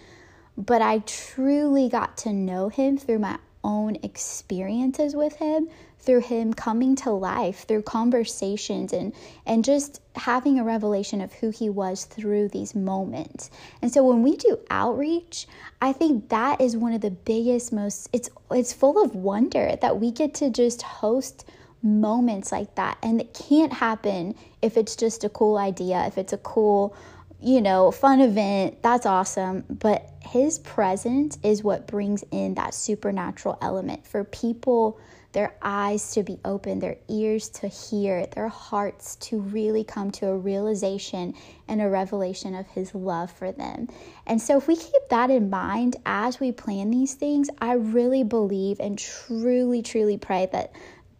But 0.58 0.82
I 0.82 0.98
truly 0.98 1.88
got 1.88 2.18
to 2.18 2.32
know 2.32 2.68
him 2.68 2.98
through 2.98 3.20
my 3.20 3.38
own 3.64 3.96
experiences 4.02 5.16
with 5.16 5.36
him 5.36 5.70
through 6.04 6.20
him 6.20 6.52
coming 6.52 6.94
to 6.96 7.11
life 7.11 7.66
through 7.66 7.82
conversations 7.82 8.92
and 8.92 9.12
and 9.46 9.64
just 9.64 10.00
having 10.14 10.58
a 10.58 10.64
revelation 10.64 11.20
of 11.20 11.32
who 11.34 11.50
he 11.50 11.68
was 11.68 12.04
through 12.04 12.49
these 12.49 12.75
moments. 12.75 13.50
And 13.82 13.92
so 13.92 14.04
when 14.04 14.23
we 14.23 14.37
do 14.37 14.58
outreach, 14.70 15.46
I 15.80 15.92
think 15.92 16.28
that 16.28 16.61
is 16.61 16.76
one 16.76 16.92
of 16.92 17.00
the 17.00 17.11
biggest 17.11 17.73
most 17.73 18.08
it's 18.12 18.30
it's 18.50 18.73
full 18.73 19.02
of 19.02 19.14
wonder 19.14 19.76
that 19.80 19.99
we 19.99 20.11
get 20.11 20.34
to 20.34 20.50
just 20.50 20.82
host 20.82 21.49
moments 21.82 22.50
like 22.50 22.75
that 22.76 22.96
and 23.02 23.20
it 23.20 23.34
can't 23.34 23.73
happen 23.73 24.34
if 24.62 24.76
it's 24.76 24.96
just 24.96 25.25
a 25.25 25.28
cool 25.28 25.58
idea, 25.58 26.06
if 26.06 26.16
it's 26.18 26.32
a 26.32 26.38
cool 26.38 26.96
you 27.44 27.61
know, 27.61 27.90
fun 27.90 28.23
event, 28.23 28.82
that's 28.82 29.04
awesome. 29.04 29.64
But 29.68 30.08
his 30.20 30.58
presence 30.61 31.38
is 31.42 31.62
what 31.62 31.87
brings 31.87 32.25
in 32.30 32.54
that 32.54 32.73
supernatural 32.73 33.58
element 33.61 34.06
for 34.06 34.25
people 34.25 34.99
their 35.34 35.54
eyes 35.60 36.12
to 36.12 36.22
be 36.22 36.38
open, 36.44 36.78
their 36.78 36.96
ears 37.08 37.48
to 37.48 37.66
hear, 37.68 38.24
their 38.26 38.48
hearts 38.48 39.16
to 39.16 39.40
really 39.40 39.82
come 39.82 40.10
to 40.12 40.28
a 40.28 40.36
realization 40.36 41.34
and 41.68 41.82
a 41.82 41.88
revelation 41.88 42.54
of 42.54 42.66
His 42.68 42.94
love 42.94 43.30
for 43.30 43.52
them. 43.52 43.88
And 44.26 44.40
so, 44.40 44.56
if 44.56 44.68
we 44.68 44.76
keep 44.76 45.08
that 45.10 45.30
in 45.30 45.50
mind 45.50 45.96
as 46.06 46.40
we 46.40 46.52
plan 46.52 46.90
these 46.90 47.14
things, 47.14 47.50
I 47.60 47.74
really 47.74 48.22
believe 48.22 48.78
and 48.80 48.96
truly, 48.96 49.82
truly 49.82 50.16
pray 50.16 50.48
that 50.52 50.72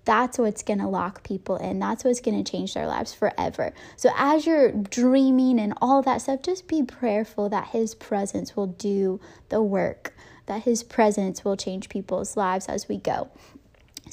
that's 0.05 0.39
what's 0.39 0.63
going 0.63 0.79
to 0.79 0.87
lock 0.87 1.25
people 1.25 1.57
in. 1.57 1.79
That's 1.79 2.05
what's 2.05 2.21
going 2.21 2.43
to 2.43 2.51
change 2.51 2.75
their 2.75 2.87
lives 2.87 3.13
forever. 3.13 3.73
So, 3.97 4.11
as 4.17 4.47
you're 4.47 4.71
dreaming 4.71 5.59
and 5.59 5.75
all 5.83 6.03
that 6.03 6.23
stuff, 6.23 6.43
just 6.43 6.69
be 6.69 6.85
prayerful 6.85 7.49
that 7.49 7.69
His 7.69 7.97
presence 7.97 8.55
will 8.55 8.69
do 8.69 9.21
the 9.49 9.61
work, 9.61 10.15
that 10.47 10.63
His 10.63 10.85
presence 10.85 11.45
will 11.45 11.57
change 11.57 11.89
people's 11.89 12.37
lives 12.37 12.67
as 12.67 12.89
we 12.89 12.99
go. 12.99 13.31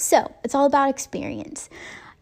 So 0.02 0.34
it's 0.44 0.56
all 0.56 0.66
about 0.66 0.90
experience. 0.90 1.70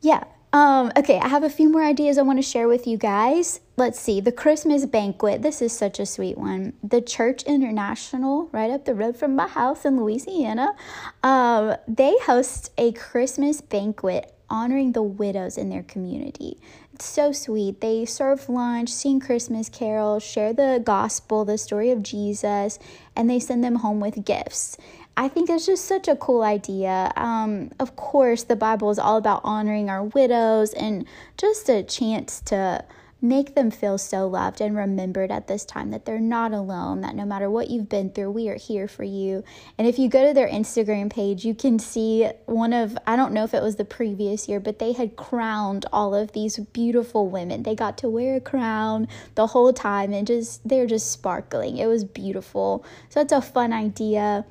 Yeah. 0.02 0.24
Um, 0.52 0.92
okay, 0.98 1.20
I 1.20 1.28
have 1.28 1.44
a 1.44 1.50
few 1.50 1.70
more 1.70 1.84
ideas 1.84 2.18
I 2.18 2.24
want 2.24 2.40
to 2.40 2.44
share 2.44 2.68
with 2.68 2.88
you 2.88 2.98
guys. 2.98 3.60
Let's 3.78 4.00
see. 4.00 4.20
The 4.20 4.32
Christmas 4.32 4.86
banquet. 4.86 5.44
This 5.44 5.62
is 5.62 5.72
such 5.72 6.00
a 6.00 6.06
sweet 6.08 6.38
one. 6.38 6.74
The 6.84 7.02
Church 7.02 7.44
International, 7.44 8.50
right 8.52 8.72
up 8.72 8.86
the 8.86 8.96
road 8.96 9.16
from 9.16 9.36
my 9.36 9.48
house 9.48 9.86
in 9.86 9.98
Louisiana, 9.98 10.76
um, 11.22 11.76
they 11.88 12.16
host 12.24 12.72
a 12.80 12.92
Christmas 12.94 13.62
banquet 13.62 14.34
honoring 14.50 14.94
the 14.94 15.04
widows 15.04 15.58
in 15.58 15.70
their 15.70 15.84
community. 15.84 16.58
It's 16.94 17.06
so 17.06 17.32
sweet. 17.32 17.82
They 17.82 18.06
serve 18.06 18.50
lunch, 18.50 18.90
sing 18.90 19.20
Christmas 19.20 19.70
carols, 19.70 20.24
share 20.24 20.54
the 20.54 20.82
gospel, 20.84 21.46
the 21.46 21.58
story 21.58 21.92
of 21.92 22.02
Jesus, 22.02 22.80
and 23.16 23.30
they 23.30 23.40
send 23.40 23.64
them 23.64 23.76
home 23.76 24.00
with 24.00 24.26
gifts. 24.26 24.78
I 25.20 25.28
think 25.28 25.50
it's 25.50 25.66
just 25.66 25.84
such 25.84 26.08
a 26.08 26.16
cool 26.16 26.44
idea. 26.44 27.12
Um, 27.18 27.72
of 27.78 27.98
course, 27.98 28.44
the 28.44 28.56
Bible 28.56 28.90
is 28.90 28.98
all 28.98 29.18
about 29.18 29.42
honoring 29.44 29.90
our 29.90 30.06
widows 30.06 30.72
and 30.72 31.06
just 31.36 31.68
a 31.68 31.84
chance 31.84 32.40
to 32.46 32.86
make 33.22 33.54
them 33.54 33.70
feel 33.70 33.98
so 33.98 34.26
loved 34.26 34.62
and 34.62 34.78
remembered 34.78 35.30
at 35.30 35.46
this 35.46 35.66
time 35.66 35.92
that 35.92 36.06
they're 36.06 36.22
not 36.22 36.54
alone, 36.54 37.02
that 37.02 37.16
no 37.16 37.26
matter 37.26 37.50
what 37.50 37.70
you've 37.70 37.90
been 37.90 38.10
through, 38.10 38.32
we 38.32 38.48
are 38.48 38.56
here 38.56 38.88
for 38.88 39.04
you. 39.04 39.44
And 39.78 39.86
if 39.86 40.00
you 40.00 40.08
go 40.08 40.26
to 40.26 40.34
their 40.34 40.48
Instagram 40.48 41.12
page, 41.12 41.44
you 41.44 41.54
can 41.54 41.80
see 41.80 42.30
one 42.46 42.72
of, 42.72 42.98
I 43.06 43.18
don't 43.18 43.34
know 43.34 43.44
if 43.44 43.54
it 43.54 43.62
was 43.62 43.76
the 43.76 43.84
previous 43.84 44.48
year, 44.48 44.62
but 44.62 44.80
they 44.80 44.94
had 44.94 45.18
crowned 45.18 45.86
all 45.92 46.16
of 46.16 46.32
these 46.32 46.60
beautiful 46.72 47.28
women. 47.28 47.64
They 47.64 47.76
got 47.76 47.98
to 47.98 48.10
wear 48.10 48.38
a 48.38 48.40
crown 48.40 49.10
the 49.36 49.48
whole 49.48 49.74
time 49.74 50.14
and 50.14 50.26
just, 50.26 50.66
they're 50.66 50.88
just 50.88 51.12
sparkling. 51.12 51.76
It 51.76 51.88
was 51.88 52.06
beautiful. 52.06 52.86
So 53.10 53.20
it's 53.20 53.34
a 53.34 53.42
fun 53.42 53.74
idea 53.74 54.46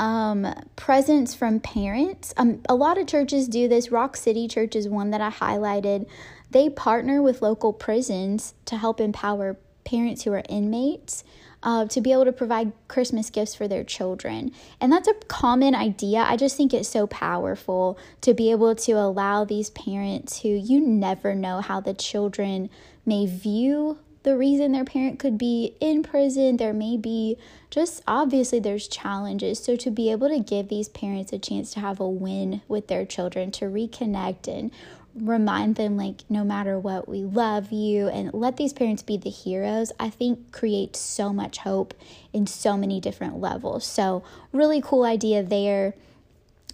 um, 0.00 0.46
presence 0.76 1.34
from 1.34 1.60
parents. 1.60 2.32
Um, 2.38 2.62
a 2.68 2.74
lot 2.74 2.96
of 2.96 3.06
churches 3.06 3.46
do 3.46 3.68
this. 3.68 3.90
Rock 3.90 4.16
City 4.16 4.48
Church 4.48 4.74
is 4.74 4.88
one 4.88 5.10
that 5.10 5.20
I 5.20 5.30
highlighted. 5.30 6.08
They 6.50 6.70
partner 6.70 7.20
with 7.20 7.42
local 7.42 7.74
prisons 7.74 8.54
to 8.64 8.78
help 8.78 8.98
empower 8.98 9.58
parents 9.84 10.22
who 10.22 10.32
are 10.32 10.42
inmates 10.48 11.22
uh, 11.62 11.84
to 11.84 12.00
be 12.00 12.12
able 12.12 12.24
to 12.24 12.32
provide 12.32 12.72
Christmas 12.88 13.28
gifts 13.28 13.54
for 13.54 13.68
their 13.68 13.84
children. 13.84 14.52
And 14.80 14.90
that's 14.90 15.06
a 15.06 15.14
common 15.28 15.74
idea. 15.74 16.20
I 16.20 16.38
just 16.38 16.56
think 16.56 16.72
it's 16.72 16.88
so 16.88 17.06
powerful 17.06 17.98
to 18.22 18.32
be 18.32 18.50
able 18.50 18.74
to 18.74 18.92
allow 18.92 19.44
these 19.44 19.68
parents 19.68 20.40
who 20.40 20.48
you 20.48 20.80
never 20.80 21.34
know 21.34 21.60
how 21.60 21.80
the 21.80 21.92
children 21.92 22.70
may 23.04 23.26
view 23.26 23.98
the 24.22 24.36
reason 24.36 24.72
their 24.72 24.84
parent 24.84 25.18
could 25.18 25.38
be 25.38 25.74
in 25.80 26.02
prison. 26.02 26.56
There 26.56 26.74
may 26.74 26.96
be 26.96 27.36
just 27.70 28.02
obviously 28.06 28.60
there's 28.60 28.88
challenges. 28.88 29.58
So 29.58 29.76
to 29.76 29.90
be 29.90 30.10
able 30.10 30.28
to 30.28 30.40
give 30.40 30.68
these 30.68 30.88
parents 30.88 31.32
a 31.32 31.38
chance 31.38 31.72
to 31.72 31.80
have 31.80 32.00
a 32.00 32.08
win 32.08 32.60
with 32.68 32.88
their 32.88 33.06
children, 33.06 33.50
to 33.52 33.66
reconnect 33.66 34.46
and 34.46 34.70
remind 35.14 35.74
them 35.74 35.96
like 35.96 36.22
no 36.28 36.44
matter 36.44 36.78
what 36.78 37.08
we 37.08 37.24
love 37.24 37.72
you 37.72 38.08
and 38.08 38.32
let 38.32 38.56
these 38.56 38.72
parents 38.72 39.02
be 39.02 39.16
the 39.16 39.28
heroes 39.28 39.90
i 39.98 40.08
think 40.08 40.52
creates 40.52 41.00
so 41.00 41.32
much 41.32 41.58
hope 41.58 41.94
in 42.32 42.46
so 42.46 42.76
many 42.76 43.00
different 43.00 43.36
levels 43.40 43.84
so 43.84 44.22
really 44.52 44.80
cool 44.80 45.02
idea 45.02 45.42
there 45.42 45.94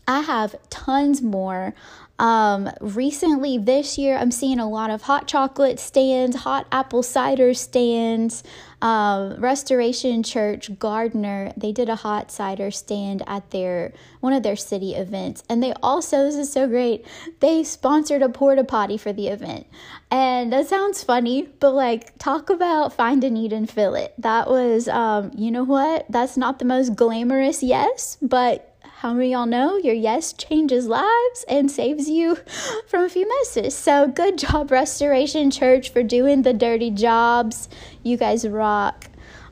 I 0.06 0.20
have 0.20 0.54
tons 0.70 1.22
more. 1.22 1.74
Um, 2.18 2.70
recently, 2.80 3.58
this 3.58 3.98
year, 3.98 4.16
I'm 4.16 4.30
seeing 4.30 4.58
a 4.58 4.68
lot 4.68 4.88
of 4.88 5.02
hot 5.02 5.26
chocolate 5.26 5.78
stands, 5.78 6.36
hot 6.36 6.66
apple 6.72 7.02
cider 7.02 7.52
stands. 7.52 8.42
Um, 8.80 9.40
Restoration 9.40 10.22
Church 10.22 10.78
Gardner, 10.78 11.52
they 11.56 11.72
did 11.72 11.88
a 11.88 11.96
hot 11.96 12.30
cider 12.30 12.70
stand 12.70 13.22
at 13.26 13.50
their 13.50 13.92
one 14.20 14.32
of 14.32 14.42
their 14.42 14.56
city 14.56 14.94
events, 14.94 15.42
and 15.48 15.62
they 15.62 15.72
also 15.82 16.24
this 16.24 16.36
is 16.36 16.52
so 16.52 16.66
great. 16.68 17.04
They 17.40 17.64
sponsored 17.64 18.22
a 18.22 18.28
porta 18.28 18.64
potty 18.64 18.98
for 18.98 19.12
the 19.12 19.28
event, 19.28 19.66
and 20.10 20.52
that 20.52 20.68
sounds 20.68 21.02
funny, 21.02 21.48
but 21.58 21.72
like 21.72 22.16
talk 22.18 22.48
about 22.48 22.92
find 22.92 23.24
a 23.24 23.30
need 23.30 23.52
and 23.52 23.68
fill 23.68 23.94
it. 23.94 24.14
That 24.18 24.48
was, 24.48 24.88
um, 24.88 25.32
you 25.34 25.50
know 25.50 25.64
what? 25.64 26.06
That's 26.10 26.36
not 26.36 26.58
the 26.58 26.64
most 26.66 26.94
glamorous 26.94 27.62
yes, 27.62 28.18
but 28.20 28.75
how 29.00 29.12
many 29.12 29.32
y'all 29.32 29.44
know 29.44 29.76
your 29.76 29.94
yes 29.94 30.32
changes 30.32 30.86
lives 30.86 31.44
and 31.48 31.70
saves 31.70 32.08
you 32.08 32.34
from 32.86 33.04
a 33.04 33.08
few 33.10 33.28
messes? 33.28 33.74
So, 33.74 34.08
good 34.08 34.38
job, 34.38 34.70
Restoration 34.70 35.50
Church, 35.50 35.90
for 35.90 36.02
doing 36.02 36.42
the 36.42 36.54
dirty 36.54 36.90
jobs. 36.90 37.68
You 38.02 38.16
guys 38.16 38.48
rock. 38.48 39.08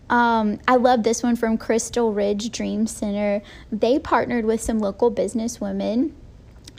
Um, 0.09 0.61
I 0.67 0.77
love 0.77 1.03
this 1.03 1.23
one 1.23 1.37
from 1.37 1.59
Crystal 1.59 2.15
Ridge 2.15 2.53
Dream 2.53 2.87
Center. 2.87 3.43
They 3.71 3.99
partnered 3.99 4.47
with 4.47 4.63
some 4.63 4.79
local 4.79 5.11
business 5.11 5.61
women 5.61 6.17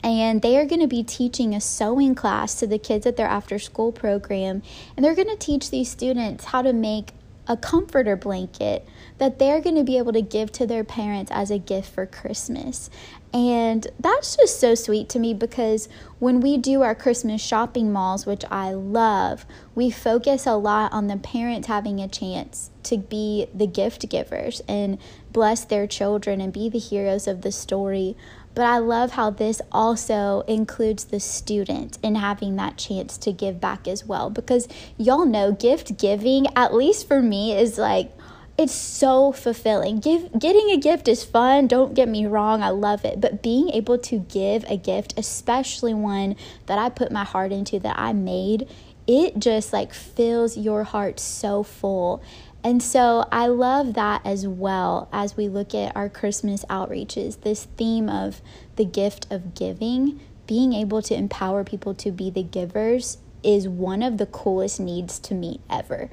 and 0.02 0.42
they 0.42 0.58
are 0.58 0.66
going 0.66 0.80
to 0.80 0.88
be 0.88 1.02
teaching 1.04 1.54
a 1.54 1.60
sewing 1.60 2.14
class 2.16 2.56
to 2.56 2.66
the 2.66 2.78
kids 2.78 3.06
at 3.06 3.16
their 3.16 3.26
after 3.26 3.58
school 3.58 3.92
program. 3.92 4.62
And 4.96 5.04
they're 5.04 5.14
going 5.14 5.28
to 5.28 5.36
teach 5.36 5.70
these 5.70 5.90
students 5.90 6.46
how 6.46 6.62
to 6.62 6.72
make 6.72 7.12
a 7.48 7.56
comforter 7.56 8.16
blanket 8.16 8.86
that 9.18 9.38
they're 9.38 9.60
going 9.60 9.76
to 9.76 9.84
be 9.84 9.98
able 9.98 10.12
to 10.12 10.22
give 10.22 10.52
to 10.52 10.66
their 10.66 10.84
parents 10.84 11.30
as 11.30 11.50
a 11.50 11.58
gift 11.58 11.92
for 11.92 12.06
Christmas. 12.06 12.90
And 13.32 13.86
that's 14.00 14.36
just 14.36 14.60
so 14.60 14.74
sweet 14.74 15.08
to 15.10 15.18
me 15.18 15.34
because 15.34 15.88
when 16.18 16.40
we 16.40 16.56
do 16.56 16.82
our 16.82 16.94
Christmas 16.94 17.42
shopping 17.42 17.92
malls, 17.92 18.24
which 18.24 18.44
I 18.50 18.72
love, 18.72 19.44
we 19.74 19.90
focus 19.90 20.46
a 20.46 20.54
lot 20.54 20.92
on 20.92 21.06
the 21.08 21.16
parents 21.16 21.68
having 21.68 22.00
a 22.00 22.08
chance 22.08 22.70
to 22.84 22.96
be 22.96 23.46
the 23.54 23.66
gift 23.66 24.08
givers 24.08 24.62
and 24.68 24.98
bless 25.32 25.64
their 25.64 25.86
children 25.86 26.40
and 26.40 26.52
be 26.52 26.68
the 26.68 26.78
heroes 26.78 27.26
of 27.26 27.42
the 27.42 27.52
story. 27.52 28.16
But 28.56 28.64
I 28.64 28.78
love 28.78 29.12
how 29.12 29.28
this 29.28 29.60
also 29.70 30.40
includes 30.48 31.04
the 31.04 31.20
student 31.20 31.98
in 32.02 32.14
having 32.14 32.56
that 32.56 32.78
chance 32.78 33.18
to 33.18 33.30
give 33.30 33.60
back 33.60 33.86
as 33.86 34.06
well. 34.06 34.30
Because 34.30 34.66
y'all 34.96 35.26
know 35.26 35.52
gift 35.52 35.98
giving, 35.98 36.46
at 36.56 36.72
least 36.72 37.06
for 37.06 37.20
me, 37.20 37.52
is 37.52 37.76
like 37.76 38.10
it's 38.56 38.72
so 38.72 39.30
fulfilling. 39.32 39.98
Give 39.98 40.32
getting 40.38 40.70
a 40.70 40.78
gift 40.78 41.06
is 41.06 41.22
fun, 41.22 41.66
don't 41.66 41.92
get 41.92 42.08
me 42.08 42.24
wrong, 42.24 42.62
I 42.62 42.70
love 42.70 43.04
it, 43.04 43.20
but 43.20 43.42
being 43.42 43.68
able 43.68 43.98
to 43.98 44.20
give 44.20 44.64
a 44.70 44.78
gift, 44.78 45.12
especially 45.18 45.92
one 45.92 46.34
that 46.64 46.78
I 46.78 46.88
put 46.88 47.12
my 47.12 47.24
heart 47.24 47.52
into 47.52 47.78
that 47.80 47.98
I 47.98 48.14
made, 48.14 48.66
it 49.06 49.38
just 49.38 49.74
like 49.74 49.92
fills 49.92 50.56
your 50.56 50.84
heart 50.84 51.20
so 51.20 51.62
full. 51.62 52.22
And 52.66 52.82
so 52.82 53.28
I 53.30 53.46
love 53.46 53.94
that 53.94 54.22
as 54.24 54.44
well 54.44 55.08
as 55.12 55.36
we 55.36 55.48
look 55.48 55.72
at 55.72 55.94
our 55.94 56.08
Christmas 56.08 56.64
outreaches, 56.64 57.42
this 57.42 57.68
theme 57.76 58.08
of 58.08 58.42
the 58.74 58.84
gift 58.84 59.24
of 59.30 59.54
giving, 59.54 60.18
being 60.48 60.72
able 60.72 61.00
to 61.02 61.14
empower 61.14 61.62
people 61.62 61.94
to 61.94 62.10
be 62.10 62.28
the 62.28 62.42
givers 62.42 63.18
is 63.44 63.68
one 63.68 64.02
of 64.02 64.18
the 64.18 64.26
coolest 64.26 64.80
needs 64.80 65.20
to 65.20 65.34
meet 65.34 65.60
ever. 65.70 66.10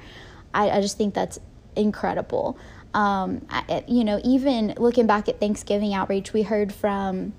I, 0.54 0.70
I 0.70 0.80
just 0.80 0.96
think 0.96 1.12
that's 1.12 1.40
incredible. 1.74 2.56
Um, 2.94 3.44
I, 3.50 3.82
you 3.88 4.04
know, 4.04 4.20
even 4.22 4.74
looking 4.76 5.08
back 5.08 5.28
at 5.28 5.40
Thanksgiving 5.40 5.92
outreach, 5.92 6.32
we 6.32 6.42
heard 6.42 6.72
from 6.72 7.32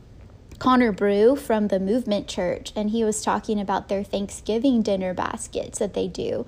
Connor 0.59 0.91
Brew 0.91 1.37
from 1.37 1.69
the 1.69 1.79
Movement 1.79 2.27
Church, 2.27 2.73
and 2.75 2.89
he 2.89 3.05
was 3.05 3.21
talking 3.21 3.61
about 3.61 3.87
their 3.87 4.03
Thanksgiving 4.03 4.81
dinner 4.81 5.13
baskets 5.13 5.79
that 5.79 5.93
they 5.93 6.09
do. 6.09 6.45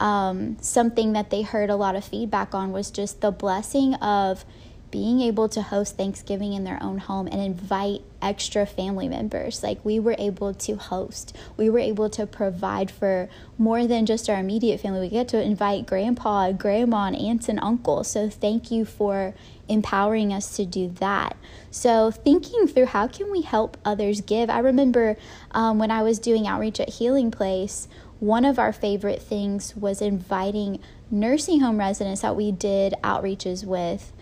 Um, 0.00 0.56
something 0.60 1.12
that 1.14 1.30
they 1.30 1.42
heard 1.42 1.70
a 1.70 1.76
lot 1.76 1.96
of 1.96 2.04
feedback 2.04 2.54
on 2.54 2.72
was 2.72 2.90
just 2.90 3.20
the 3.20 3.30
blessing 3.30 3.94
of 3.96 4.44
being 4.90 5.20
able 5.20 5.48
to 5.50 5.60
host 5.60 5.96
Thanksgiving 5.96 6.54
in 6.54 6.64
their 6.64 6.82
own 6.82 6.98
home 6.98 7.26
and 7.26 7.40
invite 7.40 8.00
extra 8.22 8.64
family 8.64 9.08
members. 9.08 9.62
Like 9.62 9.84
we 9.84 10.00
were 10.00 10.16
able 10.18 10.54
to 10.54 10.76
host, 10.76 11.36
we 11.56 11.68
were 11.68 11.78
able 11.78 12.08
to 12.10 12.26
provide 12.26 12.90
for 12.90 13.28
more 13.58 13.86
than 13.86 14.06
just 14.06 14.30
our 14.30 14.38
immediate 14.38 14.80
family. 14.80 15.00
We 15.00 15.08
get 15.08 15.28
to 15.28 15.42
invite 15.42 15.86
grandpa, 15.86 16.52
grandma, 16.52 17.06
and 17.08 17.16
aunts 17.16 17.48
and 17.48 17.60
uncles. 17.60 18.10
So 18.10 18.30
thank 18.30 18.70
you 18.70 18.84
for 18.84 19.34
empowering 19.68 20.32
us 20.32 20.56
to 20.56 20.64
do 20.64 20.88
that. 21.00 21.36
So 21.70 22.10
thinking 22.10 22.66
through 22.66 22.86
how 22.86 23.08
can 23.08 23.30
we 23.30 23.42
help 23.42 23.76
others 23.84 24.22
give. 24.22 24.48
I 24.48 24.60
remember 24.60 25.16
um, 25.50 25.78
when 25.78 25.90
I 25.90 26.02
was 26.02 26.18
doing 26.18 26.46
outreach 26.46 26.80
at 26.80 26.88
Healing 26.88 27.30
Place, 27.30 27.88
one 28.20 28.44
of 28.44 28.58
our 28.58 28.72
favorite 28.72 29.22
things 29.22 29.76
was 29.76 30.02
inviting 30.02 30.80
nursing 31.10 31.60
home 31.60 31.78
residents 31.78 32.22
that 32.22 32.36
we 32.36 32.52
did 32.52 32.94
outreaches 33.02 33.64
with 33.64 34.12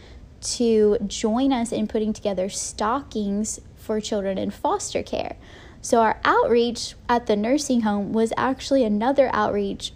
to 0.40 0.98
join 1.06 1.52
us 1.52 1.72
in 1.72 1.86
putting 1.86 2.12
together 2.12 2.48
stockings 2.48 3.60
for 3.74 4.00
children 4.00 4.38
in 4.38 4.50
foster 4.50 5.02
care. 5.02 5.36
So, 5.80 6.00
our 6.00 6.20
outreach 6.24 6.94
at 7.08 7.26
the 7.26 7.36
nursing 7.36 7.82
home 7.82 8.12
was 8.12 8.32
actually 8.36 8.84
another 8.84 9.30
outreach 9.32 9.92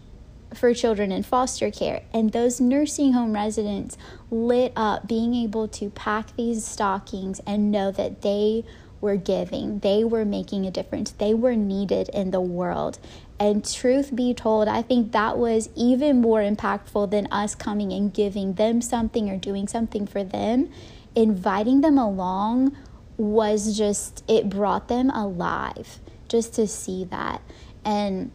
for 0.55 0.75
children 0.75 1.13
in 1.13 1.23
foster 1.23 1.71
care. 1.71 2.03
And 2.13 2.33
those 2.33 2.61
nursing 2.61 3.13
home 3.13 3.33
residents 3.33 3.97
lit 4.31 4.73
up 4.77 5.07
being 5.07 5.35
able 5.35 5.69
to 5.69 5.91
pack 5.91 6.37
these 6.37 6.65
stockings 6.65 7.41
and 7.47 7.71
know 7.71 7.91
that 7.93 8.23
they 8.23 8.65
were 9.01 9.17
giving, 9.17 9.79
they 9.81 10.05
were 10.05 10.25
making 10.25 10.67
a 10.67 10.71
difference, 10.71 11.11
they 11.13 11.35
were 11.35 11.57
needed 11.57 12.09
in 12.11 12.31
the 12.31 12.41
world. 12.41 12.99
And 13.39 13.65
truth 13.65 14.15
be 14.15 14.35
told, 14.35 14.69
I 14.69 14.83
think 14.83 15.13
that 15.13 15.39
was 15.39 15.71
even 15.75 16.21
more 16.21 16.41
impactful 16.41 17.11
than 17.11 17.27
us 17.33 17.55
coming 17.55 17.93
and 17.93 18.13
giving 18.13 18.55
them 18.55 18.83
something 18.83 19.31
or 19.31 19.37
doing 19.37 19.67
something 19.67 20.07
for 20.07 20.23
them. 20.23 20.71
Inviting 21.15 21.81
them 21.81 21.97
along 21.97 22.77
was 23.17 23.77
just, 23.77 24.23
it 24.29 24.51
brought 24.51 24.89
them 24.89 25.11
alive 25.11 25.99
just 26.29 26.55
to 26.55 26.67
see 26.67 27.05
that. 27.05 27.41
And 27.85 28.31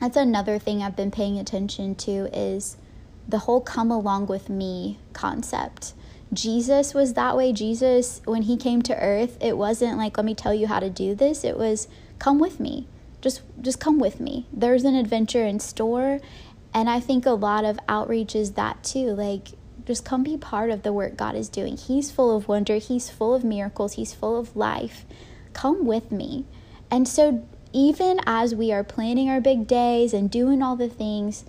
that's 0.00 0.16
another 0.16 0.58
thing 0.58 0.82
I've 0.82 0.96
been 0.96 1.10
paying 1.10 1.38
attention 1.38 1.94
to 1.96 2.28
is 2.32 2.76
the 3.28 3.38
whole 3.38 3.60
come 3.60 3.90
along 3.90 4.26
with 4.26 4.48
me 4.48 4.98
concept. 5.12 5.94
Jesus 6.32 6.92
was 6.92 7.14
that 7.14 7.36
way. 7.36 7.52
Jesus, 7.52 8.20
when 8.24 8.42
he 8.42 8.56
came 8.56 8.82
to 8.82 8.96
earth, 8.96 9.38
it 9.40 9.56
wasn't 9.56 9.98
like, 9.98 10.16
let 10.16 10.24
me 10.24 10.34
tell 10.34 10.54
you 10.54 10.66
how 10.66 10.80
to 10.80 10.90
do 10.90 11.14
this. 11.14 11.44
It 11.44 11.56
was, 11.56 11.88
come 12.18 12.38
with 12.38 12.60
me 12.60 12.86
just 13.26 13.42
just 13.60 13.80
come 13.80 13.98
with 13.98 14.20
me. 14.20 14.46
There's 14.52 14.84
an 14.84 14.94
adventure 14.94 15.44
in 15.44 15.58
store, 15.58 16.20
and 16.72 16.88
I 16.88 17.00
think 17.00 17.26
a 17.26 17.32
lot 17.32 17.64
of 17.64 17.78
outreach 17.88 18.36
is 18.36 18.52
that 18.52 18.84
too. 18.84 19.08
Like 19.08 19.48
just 19.84 20.04
come 20.04 20.22
be 20.22 20.36
part 20.36 20.70
of 20.70 20.82
the 20.82 20.92
work 20.92 21.16
God 21.16 21.34
is 21.34 21.48
doing. 21.48 21.76
He's 21.76 22.10
full 22.10 22.36
of 22.36 22.48
wonder, 22.48 22.76
he's 22.76 23.10
full 23.10 23.34
of 23.34 23.44
miracles, 23.44 23.94
he's 23.94 24.14
full 24.14 24.38
of 24.38 24.56
life. 24.56 25.04
Come 25.52 25.86
with 25.86 26.12
me. 26.12 26.44
And 26.90 27.08
so 27.08 27.46
even 27.72 28.20
as 28.26 28.54
we 28.54 28.72
are 28.72 28.84
planning 28.84 29.28
our 29.28 29.40
big 29.40 29.66
days 29.66 30.12
and 30.12 30.30
doing 30.30 30.62
all 30.62 30.76
the 30.76 30.88
things, 30.88 31.44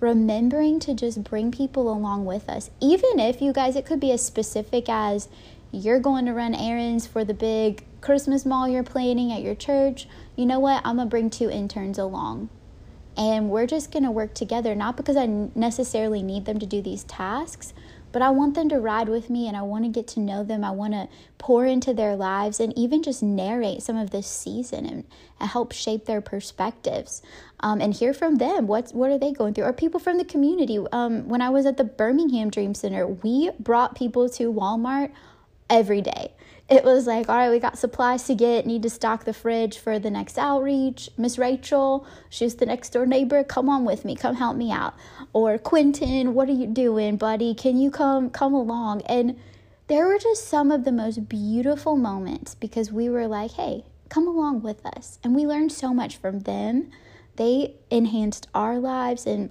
remembering 0.00 0.80
to 0.80 0.94
just 0.94 1.22
bring 1.22 1.52
people 1.52 1.92
along 1.92 2.24
with 2.24 2.48
us. 2.48 2.70
Even 2.80 3.18
if 3.18 3.40
you 3.40 3.52
guys, 3.52 3.76
it 3.76 3.86
could 3.86 4.00
be 4.00 4.12
as 4.12 4.24
specific 4.24 4.88
as 4.88 5.28
you're 5.72 6.00
going 6.00 6.26
to 6.26 6.32
run 6.32 6.54
errands 6.54 7.06
for 7.06 7.24
the 7.24 7.34
big 7.34 7.84
Christmas 8.00 8.46
mall 8.46 8.68
you're 8.68 8.82
planning 8.82 9.30
at 9.30 9.42
your 9.42 9.54
church, 9.54 10.08
you 10.36 10.46
know 10.46 10.58
what? 10.58 10.82
I'm 10.84 10.96
going 10.96 11.06
to 11.06 11.10
bring 11.10 11.30
two 11.30 11.50
interns 11.50 11.98
along. 11.98 12.48
And 13.16 13.50
we're 13.50 13.66
just 13.66 13.92
going 13.92 14.04
to 14.04 14.10
work 14.10 14.34
together, 14.34 14.74
not 14.74 14.96
because 14.96 15.16
I 15.16 15.26
necessarily 15.54 16.22
need 16.22 16.46
them 16.46 16.58
to 16.58 16.66
do 16.66 16.80
these 16.80 17.04
tasks, 17.04 17.74
but 18.12 18.22
I 18.22 18.30
want 18.30 18.54
them 18.54 18.68
to 18.70 18.78
ride 18.78 19.08
with 19.08 19.30
me 19.30 19.46
and 19.48 19.56
I 19.56 19.62
want 19.62 19.84
to 19.84 19.90
get 19.90 20.06
to 20.08 20.20
know 20.20 20.42
them. 20.44 20.64
I 20.64 20.70
want 20.70 20.94
to 20.94 21.08
pour 21.38 21.64
into 21.64 21.94
their 21.94 22.16
lives 22.16 22.60
and 22.60 22.76
even 22.76 23.02
just 23.02 23.22
narrate 23.22 23.82
some 23.82 23.96
of 23.96 24.10
this 24.10 24.26
season 24.26 24.86
and, 24.86 25.04
help 25.40 25.72
shape 25.72 26.04
their 26.04 26.20
perspectives 26.20 27.22
um, 27.60 27.80
and 27.80 27.94
hear 27.94 28.12
from 28.12 28.36
them. 28.36 28.66
What, 28.66 28.90
what 28.90 29.10
are 29.10 29.16
they 29.16 29.32
going 29.32 29.54
through? 29.54 29.64
Or 29.64 29.72
people 29.72 29.98
from 29.98 30.18
the 30.18 30.24
community. 30.24 30.78
Um, 30.92 31.28
when 31.30 31.40
I 31.40 31.48
was 31.48 31.64
at 31.64 31.78
the 31.78 31.84
Birmingham 31.84 32.50
Dream 32.50 32.74
Center, 32.74 33.06
we 33.06 33.50
brought 33.58 33.96
people 33.96 34.28
to 34.28 34.52
Walmart 34.52 35.12
every 35.70 36.00
day 36.02 36.32
it 36.70 36.84
was 36.84 37.08
like, 37.08 37.28
all 37.28 37.34
right, 37.34 37.50
we 37.50 37.58
got 37.58 37.76
supplies 37.76 38.22
to 38.24 38.34
get, 38.36 38.64
need 38.64 38.84
to 38.84 38.90
stock 38.90 39.24
the 39.24 39.32
fridge 39.32 39.76
for 39.76 39.98
the 39.98 40.08
next 40.08 40.38
outreach. 40.38 41.10
Miss 41.18 41.36
Rachel, 41.36 42.06
she's 42.28 42.54
the 42.54 42.66
next 42.66 42.90
door 42.90 43.06
neighbor, 43.06 43.42
come 43.42 43.68
on 43.68 43.84
with 43.84 44.04
me, 44.04 44.14
come 44.14 44.36
help 44.36 44.56
me 44.56 44.70
out. 44.70 44.94
Or 45.32 45.58
Quentin, 45.58 46.32
what 46.32 46.48
are 46.48 46.52
you 46.52 46.68
doing, 46.68 47.16
buddy? 47.16 47.54
Can 47.54 47.76
you 47.76 47.90
come 47.90 48.30
come 48.30 48.54
along? 48.54 49.02
And 49.02 49.36
there 49.88 50.06
were 50.06 50.18
just 50.18 50.46
some 50.46 50.70
of 50.70 50.84
the 50.84 50.92
most 50.92 51.28
beautiful 51.28 51.96
moments 51.96 52.54
because 52.54 52.92
we 52.92 53.08
were 53.08 53.26
like, 53.26 53.50
hey, 53.52 53.84
come 54.08 54.28
along 54.28 54.62
with 54.62 54.86
us. 54.86 55.18
And 55.24 55.34
we 55.34 55.46
learned 55.46 55.72
so 55.72 55.92
much 55.92 56.18
from 56.18 56.40
them. 56.40 56.92
They 57.34 57.74
enhanced 57.90 58.46
our 58.54 58.78
lives 58.78 59.26
and 59.26 59.50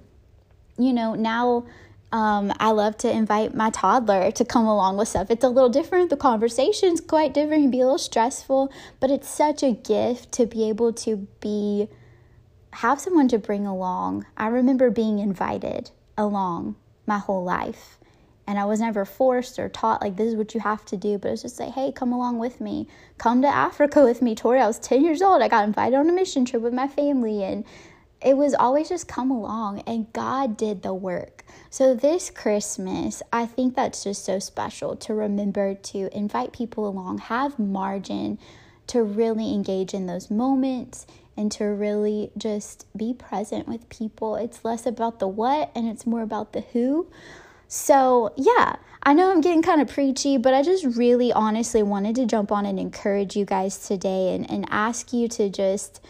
you 0.78 0.94
know, 0.94 1.14
now 1.14 1.66
Um, 2.12 2.52
I 2.58 2.70
love 2.72 2.96
to 2.98 3.10
invite 3.10 3.54
my 3.54 3.70
toddler 3.70 4.32
to 4.32 4.44
come 4.44 4.66
along 4.66 4.96
with 4.96 5.08
stuff. 5.08 5.30
It's 5.30 5.44
a 5.44 5.48
little 5.48 5.68
different. 5.68 6.10
The 6.10 6.16
conversation's 6.16 7.00
quite 7.00 7.32
different. 7.32 7.60
It 7.60 7.64
can 7.64 7.70
be 7.70 7.80
a 7.80 7.84
little 7.84 7.98
stressful, 7.98 8.72
but 8.98 9.10
it's 9.10 9.28
such 9.28 9.62
a 9.62 9.72
gift 9.72 10.32
to 10.32 10.46
be 10.46 10.68
able 10.68 10.92
to 10.94 11.28
be 11.40 11.88
have 12.72 13.00
someone 13.00 13.28
to 13.28 13.38
bring 13.38 13.66
along. 13.66 14.26
I 14.36 14.48
remember 14.48 14.90
being 14.90 15.18
invited 15.18 15.90
along 16.16 16.76
my 17.06 17.18
whole 17.18 17.44
life. 17.44 17.98
And 18.46 18.58
I 18.58 18.64
was 18.64 18.80
never 18.80 19.04
forced 19.04 19.60
or 19.60 19.68
taught 19.68 20.02
like 20.02 20.16
this 20.16 20.28
is 20.28 20.34
what 20.34 20.54
you 20.54 20.60
have 20.60 20.84
to 20.86 20.96
do, 20.96 21.18
but 21.18 21.30
it's 21.30 21.42
just 21.42 21.60
like, 21.60 21.72
hey, 21.72 21.92
come 21.92 22.12
along 22.12 22.38
with 22.38 22.60
me. 22.60 22.88
Come 23.16 23.42
to 23.42 23.48
Africa 23.48 24.02
with 24.02 24.22
me, 24.22 24.34
Tori. 24.34 24.58
I 24.60 24.66
was 24.66 24.80
10 24.80 25.04
years 25.04 25.22
old. 25.22 25.40
I 25.40 25.46
got 25.46 25.64
invited 25.64 25.96
on 25.96 26.08
a 26.08 26.12
mission 26.12 26.44
trip 26.44 26.62
with 26.62 26.72
my 26.72 26.88
family 26.88 27.44
and 27.44 27.64
it 28.22 28.36
was 28.36 28.54
always 28.54 28.88
just 28.88 29.08
come 29.08 29.30
along 29.30 29.80
and 29.80 30.12
God 30.12 30.56
did 30.56 30.82
the 30.82 30.92
work. 30.92 31.44
So 31.70 31.94
this 31.94 32.30
Christmas, 32.30 33.22
I 33.32 33.46
think 33.46 33.74
that's 33.74 34.04
just 34.04 34.24
so 34.24 34.38
special 34.38 34.96
to 34.96 35.14
remember 35.14 35.74
to 35.74 36.16
invite 36.16 36.52
people 36.52 36.86
along, 36.86 37.18
have 37.18 37.58
margin 37.58 38.38
to 38.88 39.02
really 39.02 39.54
engage 39.54 39.94
in 39.94 40.06
those 40.06 40.30
moments 40.30 41.06
and 41.36 41.50
to 41.52 41.64
really 41.64 42.30
just 42.36 42.86
be 42.96 43.14
present 43.14 43.66
with 43.66 43.88
people. 43.88 44.36
It's 44.36 44.64
less 44.64 44.84
about 44.84 45.20
the 45.20 45.28
what 45.28 45.70
and 45.74 45.88
it's 45.88 46.06
more 46.06 46.22
about 46.22 46.52
the 46.52 46.60
who. 46.60 47.06
So, 47.68 48.34
yeah, 48.36 48.76
I 49.02 49.14
know 49.14 49.30
I'm 49.30 49.40
getting 49.40 49.62
kind 49.62 49.80
of 49.80 49.88
preachy, 49.88 50.36
but 50.36 50.52
I 50.52 50.62
just 50.62 50.84
really 50.84 51.32
honestly 51.32 51.82
wanted 51.82 52.16
to 52.16 52.26
jump 52.26 52.52
on 52.52 52.66
and 52.66 52.78
encourage 52.78 53.36
you 53.36 53.44
guys 53.44 53.86
today 53.86 54.34
and, 54.34 54.50
and 54.50 54.66
ask 54.70 55.12
you 55.12 55.28
to 55.28 55.48
just 55.48 56.04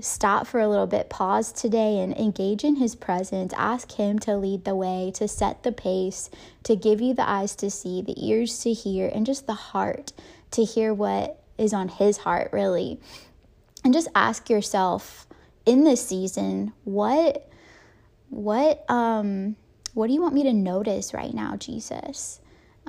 stop 0.00 0.46
for 0.46 0.60
a 0.60 0.68
little 0.68 0.86
bit, 0.86 1.10
pause 1.10 1.52
today, 1.52 1.98
and 1.98 2.16
engage 2.16 2.64
in 2.64 2.76
His 2.76 2.94
presence. 2.94 3.52
Ask 3.56 3.92
Him 3.92 4.18
to 4.20 4.36
lead 4.36 4.64
the 4.64 4.74
way, 4.74 5.12
to 5.14 5.28
set 5.28 5.62
the 5.62 5.72
pace, 5.72 6.30
to 6.64 6.76
give 6.76 7.00
you 7.00 7.14
the 7.14 7.28
eyes 7.28 7.54
to 7.56 7.70
see, 7.70 8.02
the 8.02 8.14
ears 8.16 8.58
to 8.60 8.72
hear, 8.72 9.10
and 9.12 9.26
just 9.26 9.46
the 9.46 9.54
heart 9.54 10.12
to 10.52 10.64
hear 10.64 10.94
what 10.94 11.42
is 11.56 11.72
on 11.72 11.88
His 11.88 12.18
heart, 12.18 12.50
really. 12.52 13.00
And 13.84 13.92
just 13.92 14.08
ask 14.14 14.50
yourself 14.50 15.26
in 15.66 15.84
this 15.84 16.06
season, 16.06 16.72
what, 16.84 17.50
what, 18.30 18.84
um, 18.90 19.56
what 19.94 20.06
do 20.06 20.12
you 20.12 20.22
want 20.22 20.34
me 20.34 20.42
to 20.44 20.52
notice 20.52 21.12
right 21.12 21.34
now, 21.34 21.56
Jesus? 21.56 22.40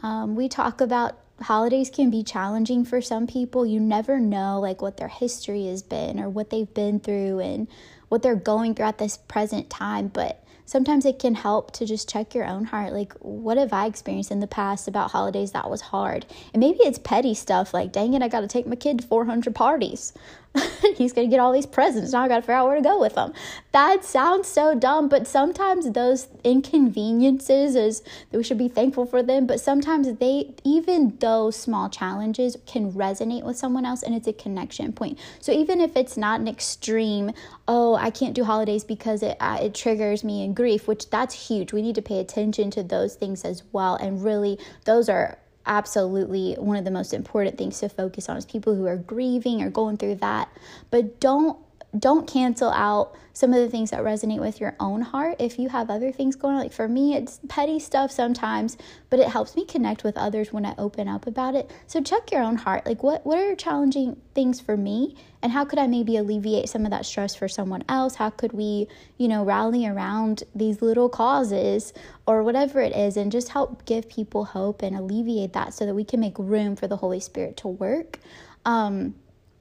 Um, 0.02 0.36
we 0.36 0.48
talk 0.48 0.80
about 0.82 1.18
holidays 1.42 1.90
can 1.90 2.10
be 2.10 2.24
challenging 2.24 2.86
for 2.86 3.02
some 3.02 3.28
people. 3.28 3.66
You 3.66 3.80
never 3.80 4.20
know 4.20 4.60
like 4.60 4.82
what 4.82 4.98
their 4.98 5.08
history 5.08 5.68
has 5.68 5.82
been 5.82 6.20
or 6.20 6.30
what 6.30 6.50
they've 6.50 6.74
been 6.74 7.00
through 7.00 7.40
and 7.40 7.68
what 8.10 8.22
they're 8.22 8.36
going 8.36 8.76
through 8.76 8.86
at 8.86 8.98
this 8.98 9.18
present 9.18 9.70
time, 9.70 10.08
but 10.08 10.44
sometimes 10.66 11.06
it 11.06 11.18
can 11.18 11.34
help 11.34 11.72
to 11.72 11.86
just 11.86 12.10
check 12.10 12.36
your 12.36 12.46
own 12.46 12.66
heart. 12.66 12.94
Like, 12.94 13.14
what 13.20 13.58
have 13.58 13.74
I 13.74 13.88
experienced 13.88 14.32
in 14.32 14.40
the 14.40 14.48
past 14.48 14.88
about 14.88 15.12
holidays 15.12 15.52
that 15.54 15.70
was 15.70 15.82
hard? 15.82 16.26
And 16.54 16.60
maybe 16.60 16.80
it's 16.82 17.00
petty 17.00 17.34
stuff 17.34 17.74
like, 17.74 17.92
dang 17.92 18.14
it, 18.14 18.22
I 18.22 18.28
got 18.28 18.42
to 18.42 18.48
take 18.48 18.68
my 18.68 18.76
kid 18.76 19.00
to 19.00 19.08
400 19.08 19.56
parties. 19.56 20.14
He's 20.96 21.14
going 21.14 21.30
to 21.30 21.32
get 21.32 21.40
all 21.40 21.52
these 21.52 21.66
presents. 21.66 22.12
Now 22.12 22.24
I 22.24 22.28
got 22.28 22.38
to 22.38 22.42
figure 22.42 22.56
out 22.56 22.68
where 22.68 22.76
to 22.76 22.82
go 22.82 23.00
with 23.00 23.16
them. 23.16 23.34
That 23.72 24.04
sounds 24.04 24.48
so 24.48 24.74
dumb, 24.76 25.08
but 25.08 25.28
sometimes 25.28 25.92
those 25.92 26.28
inconveniences 26.44 27.76
is 27.76 28.02
that 28.32 28.38
we 28.38 28.44
should 28.44 28.58
be 28.58 28.68
thankful 28.68 29.06
for 29.06 29.22
them. 29.22 29.46
But 29.46 29.60
sometimes 29.60 30.12
they, 30.18 30.56
even 30.64 31.18
those 31.20 31.56
small 31.56 31.90
challenges, 31.90 32.58
can 32.66 32.92
resonate 32.92 33.44
with 33.44 33.58
someone 33.58 33.86
else, 33.86 34.02
and 34.02 34.16
it's 34.16 34.28
a 34.28 34.34
connection 34.34 34.92
point. 34.92 35.20
So 35.40 35.52
even 35.52 35.80
if 35.80 35.96
it's 35.96 36.18
not 36.18 36.40
an 36.40 36.48
extreme, 36.48 37.32
oh, 37.68 37.96
I 37.96 38.10
can't 38.10 38.34
do 38.34 38.44
holidays 38.44 38.84
because 38.84 39.22
it 39.22 39.38
uh, 39.40 39.60
it 39.62 39.76
triggers 39.76 40.24
me 40.24 40.44
in 40.44 40.54
grief, 40.54 40.88
which 40.88 41.10
that's 41.10 41.48
huge. 41.48 41.74
We 41.74 41.82
need 41.82 41.96
to 41.96 42.02
pay 42.02 42.20
attention 42.20 42.72
to 42.72 42.84
those 42.84 43.16
things 43.16 43.46
as 43.46 43.64
well, 43.72 43.96
and 43.96 44.24
really, 44.24 44.58
those 44.86 45.10
are 45.10 45.38
absolutely 45.70 46.56
one 46.56 46.76
of 46.76 46.84
the 46.84 46.92
most 46.92 47.14
important 47.14 47.58
things 47.58 47.80
to 47.80 47.88
focus 47.88 48.28
on 48.28 48.36
is 48.36 48.46
people 48.46 48.76
who 48.76 48.88
are 48.88 48.98
grieving 48.98 49.62
or 49.62 49.70
going 49.70 49.96
through 49.96 50.16
that. 50.16 50.50
But 50.90 51.22
don't 51.22 51.58
don't 51.98 52.28
cancel 52.28 52.70
out 52.70 53.16
some 53.34 53.54
of 53.54 53.60
the 53.60 53.70
things 53.70 53.92
that 53.92 54.02
resonate 54.02 54.40
with 54.40 54.60
your 54.60 54.76
own 54.80 55.02
heart 55.02 55.38
if 55.40 55.58
you 55.58 55.70
have 55.70 55.90
other 55.90 56.12
things 56.12 56.36
going 56.36 56.56
on. 56.56 56.62
Like 56.62 56.74
for 56.74 56.88
me 56.88 57.16
it's 57.16 57.40
petty 57.48 57.80
stuff 57.80 58.12
sometimes 58.12 58.78
but 59.10 59.20
it 59.20 59.30
helps 59.30 59.56
me 59.56 59.66
connect 59.66 60.04
with 60.04 60.18
others 60.18 60.52
when 60.52 60.66
i 60.66 60.76
open 60.78 61.08
up 61.08 61.26
about 61.26 61.56
it. 61.56 61.72
So 61.88 62.02
check 62.02 62.32
your 62.32 62.44
own 62.44 62.58
heart. 62.58 62.86
Like 62.86 63.02
what 63.02 63.26
what 63.26 63.40
are 63.40 63.56
challenging 63.56 64.22
things 64.36 64.60
for 64.60 64.78
me? 64.78 65.16
And 65.42 65.52
how 65.52 65.66
could 65.66 65.80
i 65.80 65.88
maybe 65.88 66.18
alleviate 66.18 66.70
some 66.70 66.86
of 66.86 66.92
that 66.92 67.06
stress 67.06 67.34
for 67.34 67.48
someone 67.48 67.84
else? 67.90 68.16
How 68.16 68.30
could 68.30 68.52
we 68.52 68.88
you 69.18 69.28
know 69.28 69.44
rally 69.44 69.88
around 69.88 70.44
these 70.54 70.82
little 70.82 71.10
causes 71.10 71.94
or 72.28 72.44
whatever 72.44 72.82
it 72.82 72.96
is 72.96 73.18
and 73.18 73.32
just 73.32 73.50
help 73.50 73.86
give 73.86 74.10
people 74.10 74.46
hope 74.46 74.84
and 74.84 74.96
alleviate 74.96 75.54
that 75.54 75.74
so 75.74 75.86
that 75.86 75.96
we 75.96 76.04
can 76.04 76.20
make 76.20 76.38
room 76.38 76.76
for 76.76 76.88
the 76.88 76.98
holy 76.98 77.20
spirit 77.20 77.58
to 77.58 77.68
work? 77.68 78.20
Um 78.66 79.16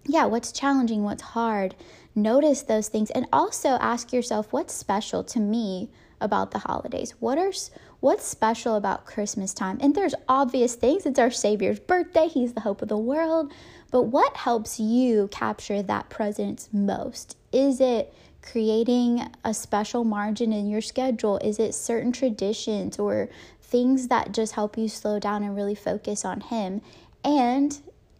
yeah 0.09 0.25
what's 0.25 0.51
challenging 0.51 1.05
what's 1.05 1.23
hard 1.23 1.75
notice 2.23 2.63
those 2.63 2.89
things 2.89 3.11
and 3.11 3.27
also 3.33 3.71
ask 3.81 4.13
yourself 4.13 4.53
what's 4.53 4.75
special 4.75 5.25
to 5.25 5.41
me 5.41 5.91
about 6.21 6.51
the 6.51 6.59
holidays? 6.59 7.15
What 7.21 7.39
are 7.39 7.53
what's 8.01 8.25
special 8.25 8.77
about 8.77 9.07
christmas 9.07 9.55
time? 9.55 9.79
And 9.81 9.95
there's 9.95 10.15
obvious 10.29 10.75
things. 10.75 11.07
It's 11.07 11.19
our 11.19 11.31
savior's 11.31 11.81
birthday. 11.81 12.29
He's 12.29 12.55
the 12.55 12.61
hope 12.61 12.83
of 12.83 12.89
the 12.89 12.99
world. 12.99 13.53
But 13.91 14.03
what 14.03 14.37
helps 14.37 14.79
you 14.79 15.29
capture 15.29 15.83
that 15.83 16.11
presence 16.11 16.69
most? 16.73 17.37
Is 17.53 17.81
it 17.81 18.13
creating 18.43 19.23
a 19.45 19.53
special 19.55 20.05
margin 20.05 20.53
in 20.53 20.69
your 20.69 20.81
schedule? 20.81 21.39
Is 21.39 21.59
it 21.59 21.75
certain 21.75 22.13
traditions 22.13 22.99
or 22.99 23.29
things 23.63 24.09
that 24.09 24.33
just 24.33 24.55
help 24.55 24.79
you 24.79 24.89
slow 24.89 25.19
down 25.19 25.43
and 25.43 25.57
really 25.57 25.75
focus 25.75 26.25
on 26.25 26.41
him? 26.41 26.81
And 27.25 27.79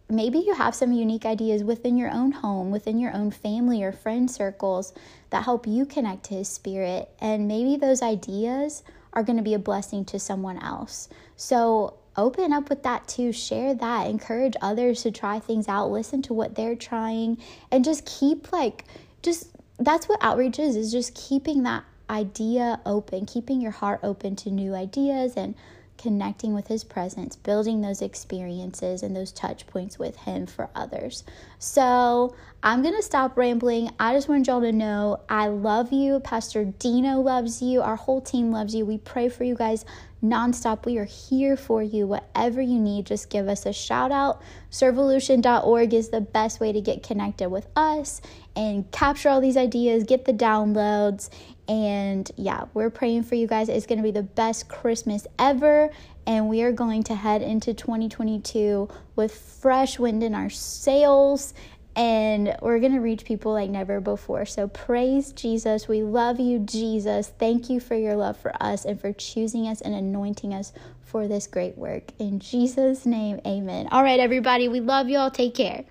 maybe 0.09 0.39
you 0.39 0.55
have 0.55 0.73
some 0.73 0.91
unique 0.91 1.25
ideas 1.25 1.63
within 1.63 1.97
your 1.97 2.11
own 2.11 2.31
home, 2.31 2.71
within 2.71 2.99
your 2.99 3.15
own 3.15 3.31
family 3.31 3.83
or 3.83 3.91
friend 3.91 4.29
circles 4.29 4.93
that 5.29 5.43
help 5.43 5.67
you 5.67 5.85
connect 5.85 6.25
to 6.25 6.35
His 6.35 6.49
Spirit. 6.49 7.09
And 7.21 7.47
maybe 7.47 7.77
those 7.77 8.01
ideas 8.01 8.83
are 9.13 9.23
going 9.23 9.37
to 9.37 9.43
be 9.43 9.53
a 9.53 9.59
blessing 9.59 10.05
to 10.05 10.19
someone 10.19 10.57
else. 10.57 11.09
So 11.35 11.95
open 12.17 12.51
up 12.51 12.69
with 12.69 12.83
that 12.83 13.07
too. 13.07 13.31
Share 13.31 13.73
that. 13.75 14.07
Encourage 14.07 14.55
others 14.61 15.03
to 15.03 15.11
try 15.11 15.39
things 15.39 15.67
out. 15.67 15.91
Listen 15.91 16.21
to 16.23 16.33
what 16.33 16.55
they're 16.55 16.75
trying 16.75 17.37
and 17.71 17.85
just 17.85 18.05
keep 18.05 18.51
like, 18.51 18.85
just 19.21 19.49
that's 19.77 20.09
what 20.09 20.19
outreach 20.21 20.59
is, 20.59 20.75
is 20.75 20.91
just 20.91 21.15
keeping 21.15 21.63
that 21.63 21.83
idea 22.09 22.81
open, 22.85 23.25
keeping 23.25 23.61
your 23.61 23.71
heart 23.71 23.99
open 24.03 24.35
to 24.35 24.49
new 24.49 24.73
ideas 24.73 25.35
and 25.37 25.55
connecting 25.99 26.55
with 26.55 26.67
his 26.67 26.83
presence, 26.83 27.35
building 27.35 27.81
those 27.81 28.01
experiences 28.01 29.03
and 29.03 29.15
those 29.15 29.31
touch 29.31 29.67
points 29.67 29.99
with 29.99 30.15
him 30.15 30.47
for 30.47 30.69
others. 30.73 31.23
So 31.59 32.35
I'm 32.63 32.81
going 32.81 32.95
to 32.95 33.03
stop 33.03 33.37
rambling. 33.37 33.91
I 33.99 34.13
just 34.13 34.27
want 34.27 34.47
y'all 34.47 34.61
to 34.61 34.71
know 34.71 35.19
I 35.29 35.47
love 35.47 35.91
you. 35.93 36.19
Pastor 36.21 36.65
Dino 36.65 37.19
loves 37.19 37.61
you. 37.61 37.81
Our 37.81 37.97
whole 37.97 38.21
team 38.21 38.51
loves 38.51 38.73
you. 38.73 38.85
We 38.85 38.97
pray 38.97 39.29
for 39.29 39.43
you 39.43 39.55
guys 39.55 39.85
nonstop. 40.23 40.85
We 40.85 40.97
are 40.97 41.05
here 41.05 41.55
for 41.55 41.81
you. 41.81 42.07
Whatever 42.07 42.61
you 42.61 42.79
need, 42.79 43.05
just 43.05 43.29
give 43.29 43.47
us 43.47 43.65
a 43.65 43.73
shout 43.73 44.11
out. 44.11 44.41
Servolution.org 44.71 45.93
is 45.93 46.09
the 46.09 46.21
best 46.21 46.59
way 46.59 46.71
to 46.71 46.81
get 46.81 47.03
connected 47.03 47.49
with 47.49 47.67
us 47.75 48.21
and 48.55 48.89
capture 48.91 49.29
all 49.29 49.41
these 49.41 49.57
ideas, 49.57 50.03
get 50.03 50.25
the 50.25 50.33
downloads. 50.33 51.29
And 51.67 52.29
yeah, 52.35 52.65
we're 52.73 52.89
praying 52.89 53.23
for 53.23 53.35
you 53.35 53.47
guys. 53.47 53.69
It's 53.69 53.85
going 53.85 53.99
to 53.99 54.03
be 54.03 54.11
the 54.11 54.23
best 54.23 54.67
Christmas 54.67 55.27
ever. 55.37 55.91
And 56.25 56.49
we 56.49 56.63
are 56.63 56.71
going 56.71 57.03
to 57.03 57.15
head 57.15 57.41
into 57.41 57.73
2022 57.73 58.89
with 59.15 59.33
fresh 59.33 59.99
wind 59.99 60.23
in 60.23 60.35
our 60.35 60.49
sails 60.49 61.53
and 61.99 62.55
we're 62.61 62.79
going 62.79 62.93
to 62.93 63.01
reach 63.01 63.25
people 63.25 63.51
like 63.51 63.69
never 63.69 63.99
before. 63.99 64.45
So 64.45 64.69
praise 64.69 65.33
Jesus. 65.33 65.89
We 65.89 66.01
love 66.01 66.39
you, 66.39 66.59
Jesus. 66.59 67.33
Thank 67.37 67.69
you 67.69 67.81
for 67.81 67.93
your 67.95 68.15
love 68.15 68.37
for 68.37 68.53
us 68.63 68.85
and 68.85 68.99
for 68.99 69.11
choosing 69.11 69.67
us 69.67 69.81
and 69.81 69.93
anointing 69.93 70.53
us 70.53 70.71
for 71.01 71.27
this 71.27 71.45
great 71.45 71.77
work. 71.77 72.03
In 72.17 72.39
Jesus' 72.39 73.05
name, 73.05 73.41
amen. 73.45 73.89
All 73.91 74.01
right, 74.01 74.17
everybody, 74.17 74.69
we 74.69 74.79
love 74.79 75.09
you 75.09 75.17
all. 75.17 75.29
Take 75.29 75.55
care. 75.55 75.83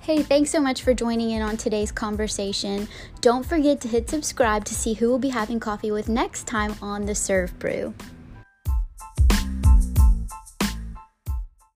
Hey, 0.00 0.22
thanks 0.22 0.50
so 0.50 0.60
much 0.60 0.82
for 0.82 0.94
joining 0.94 1.30
in 1.30 1.42
on 1.42 1.58
today's 1.58 1.92
conversation. 1.92 2.88
Don't 3.20 3.44
forget 3.44 3.82
to 3.82 3.88
hit 3.88 4.08
subscribe 4.08 4.64
to 4.64 4.74
see 4.74 4.94
who 4.94 5.10
we'll 5.10 5.18
be 5.18 5.28
having 5.28 5.60
coffee 5.60 5.90
with 5.90 6.08
next 6.08 6.46
time 6.46 6.74
on 6.80 7.04
the 7.04 7.14
Serve 7.14 7.56
Brew. 7.58 7.92